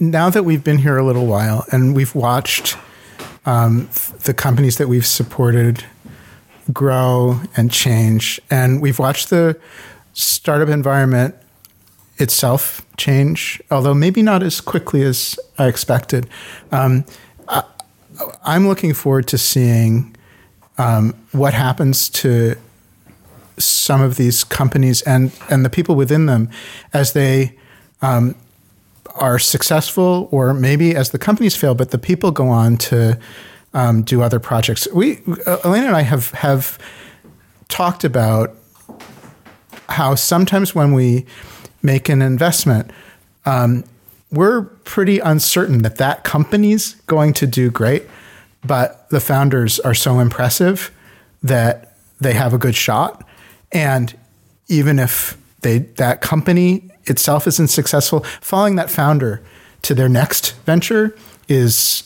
[0.00, 2.76] now that we've been here a little while and we've watched
[3.46, 3.88] um,
[4.24, 5.84] the companies that we've supported
[6.73, 9.59] grow and change, and we've watched the
[10.12, 11.35] startup environment
[12.19, 16.28] itself change, although maybe not as quickly as I expected.
[16.70, 17.05] Um,
[17.49, 17.65] I,
[18.47, 20.15] am looking forward to seeing
[20.78, 22.57] um, what happens to
[23.59, 26.51] some of these companies and, and the people within them
[26.93, 27.57] as they
[28.03, 28.35] um,
[29.15, 33.19] are successful, or maybe as the companies fail, but the people go on to
[33.74, 34.88] um, do other projects.
[34.92, 36.78] We, uh, Elena and I have have
[37.68, 38.56] talked about
[39.88, 41.26] how sometimes when we
[41.82, 42.90] make an investment,
[43.44, 43.84] um,
[44.30, 48.05] we're pretty uncertain that that company's going to do great,
[48.64, 50.90] but the founders are so impressive
[51.42, 53.26] that they have a good shot.
[53.72, 54.16] And
[54.68, 59.42] even if they that company itself isn't successful, following that founder
[59.82, 61.14] to their next venture
[61.48, 62.05] is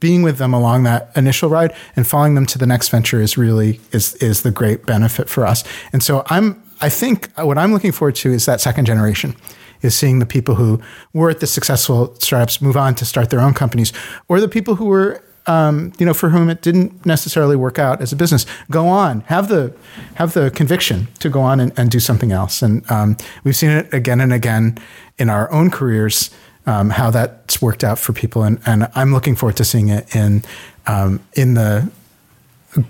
[0.00, 3.36] being with them along that initial ride and following them to the next venture is
[3.38, 5.64] really is is the great benefit for us.
[5.92, 9.36] And so I'm I think what I'm looking forward to is that second generation
[9.82, 10.80] is seeing the people who
[11.12, 13.92] were at the successful startups move on to start their own companies
[14.28, 18.00] or the people who were um, you know, for whom it didn't necessarily work out
[18.00, 19.74] as a business, go on, have the
[20.14, 22.62] have the conviction to go on and, and do something else.
[22.62, 24.78] And um, we've seen it again and again
[25.18, 26.30] in our own careers
[26.66, 30.14] um, how that's worked out for people, and, and I'm looking forward to seeing it
[30.14, 30.44] in
[30.86, 31.90] um, in the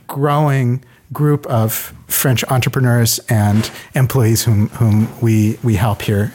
[0.06, 6.32] growing group of French entrepreneurs and employees whom whom we we help here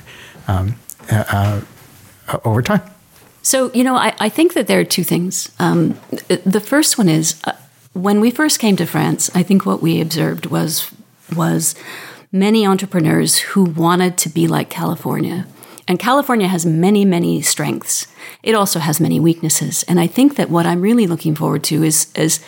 [0.47, 0.75] um,
[1.11, 1.61] uh,
[2.27, 2.81] uh, over time.
[3.41, 5.51] So you know, I, I, think that there are two things.
[5.57, 5.97] Um,
[6.43, 7.53] the first one is uh,
[7.93, 9.29] when we first came to France.
[9.33, 10.91] I think what we observed was
[11.35, 11.75] was
[12.31, 15.45] many entrepreneurs who wanted to be like California
[15.87, 18.07] and California has many, many strengths.
[18.43, 19.83] It also has many weaknesses.
[19.83, 22.39] And I think that what I'm really looking forward to is, is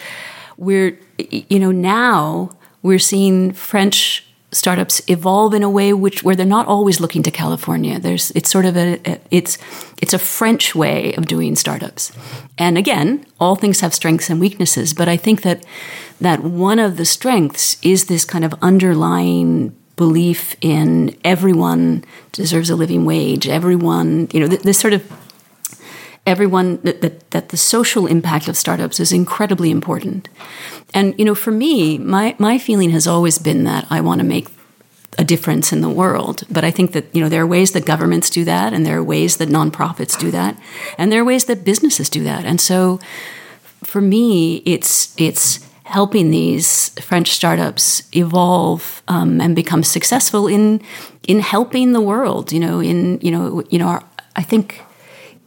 [0.57, 6.45] we're, you know, now we're seeing French startups evolve in a way which where they're
[6.45, 7.99] not always looking to California.
[7.99, 9.57] There's it's sort of a, a, it's
[10.01, 12.11] it's a French way of doing startups.
[12.57, 15.63] And again, all things have strengths and weaknesses, but I think that
[16.19, 22.75] that one of the strengths is this kind of underlying belief in everyone deserves a
[22.75, 25.03] living wage, everyone, you know, this sort of
[26.25, 30.29] everyone that, that, that the social impact of startups is incredibly important.
[30.93, 34.25] And you know, for me, my my feeling has always been that I want to
[34.25, 34.47] make
[35.17, 36.43] a difference in the world.
[36.49, 38.97] But I think that you know there are ways that governments do that, and there
[38.97, 40.57] are ways that nonprofits do that,
[40.97, 42.45] and there are ways that businesses do that.
[42.45, 42.99] And so,
[43.83, 45.59] for me, it's it's
[45.89, 50.81] helping these French startups evolve um, and become successful in
[51.27, 52.51] in helping the world.
[52.51, 54.03] You know, in you know, you know, our,
[54.35, 54.81] I think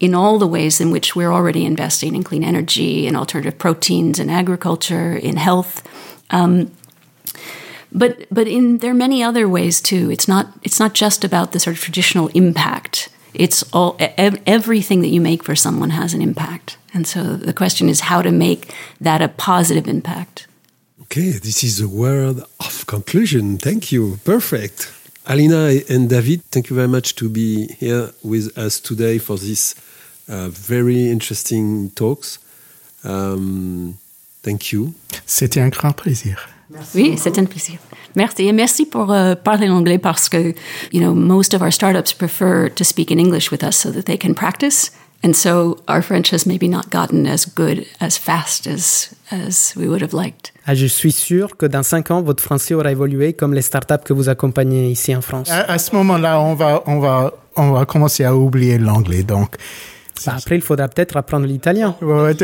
[0.01, 4.19] in all the ways in which we're already investing in clean energy, in alternative proteins,
[4.19, 5.86] in agriculture, in health.
[6.31, 6.73] Um,
[7.93, 10.10] but but in there are many other ways too.
[10.10, 13.10] It's not it's not just about the sort of traditional impact.
[13.34, 13.96] It's all
[14.46, 16.76] everything that you make for someone has an impact.
[16.94, 20.46] And so the question is how to make that a positive impact.
[21.02, 23.59] Okay, this is a word of conclusion.
[23.59, 24.18] Thank you.
[24.24, 24.92] Perfect.
[25.26, 29.74] Alina and David, thank you very much to be here with us today for this
[30.28, 32.38] uh, very interesting talks.
[33.04, 33.98] Um,
[34.42, 34.94] thank you.
[35.26, 36.36] C'était un grand plaisir.
[36.72, 37.78] Merci oui, c'est un plaisir.
[38.16, 40.54] Merci et merci pour uh, parler l'anglais parce que,
[40.92, 44.02] you know, most of our startups prefer to speak in English with us so that
[44.04, 44.90] they can practice.
[45.24, 49.86] And so our French has maybe not gotten as good as fast as, as we
[49.86, 50.52] would have liked.
[50.66, 54.04] Ah, je suis sûr que dans cinq ans, votre français aura évolué comme les startups
[54.04, 55.48] que vous accompagnez ici en France.
[55.50, 59.22] À, à ce moment-là, on va, on, va, on va commencer à oublier l'anglais.
[59.22, 59.56] Donc,
[60.26, 61.96] bah après, il faudra peut-être apprendre l'italien.
[62.02, 62.34] Ouais,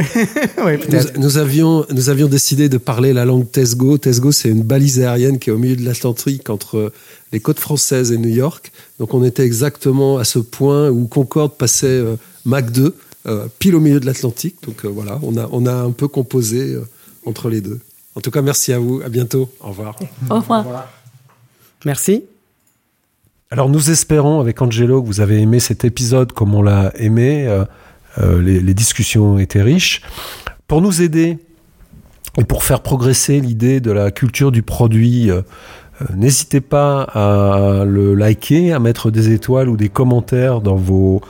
[0.65, 0.81] ouais,
[1.17, 3.99] nous, nous, avions, nous avions décidé de parler la langue Tesgo.
[3.99, 6.93] Tesgo, c'est une balise aérienne qui est au milieu de l'Atlantique entre
[7.33, 8.73] les côtes françaises et New York.
[8.99, 12.95] Donc on était exactement à ce point où Concorde passait euh, Mac 2,
[13.27, 14.57] euh, pile au milieu de l'Atlantique.
[14.67, 16.77] Donc euh, voilà, on a, on a un peu composé
[17.27, 17.81] entre les deux.
[18.15, 19.01] En tout cas, merci à vous.
[19.05, 19.51] À bientôt.
[19.61, 19.97] Au revoir.
[20.31, 20.89] Au revoir.
[21.85, 22.25] Merci.
[23.51, 27.49] Alors nous espérons avec Angelo que vous avez aimé cet épisode comme on l'a aimé.
[28.21, 30.03] les, les, discussions étaient riches.
[30.67, 31.39] Pour nous aider
[32.37, 35.31] et pour faire progresser l'idée de la culture du produit
[36.01, 41.21] euh, n'hésitez pas à le liker, à mettre des étoiles ou des commentaires dans vos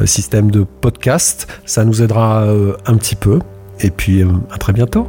[0.00, 1.46] euh, systèmes de podcast.
[1.64, 3.40] Ça nous aidera euh, un petit peu.
[3.80, 5.06] Et puis à très bientôt.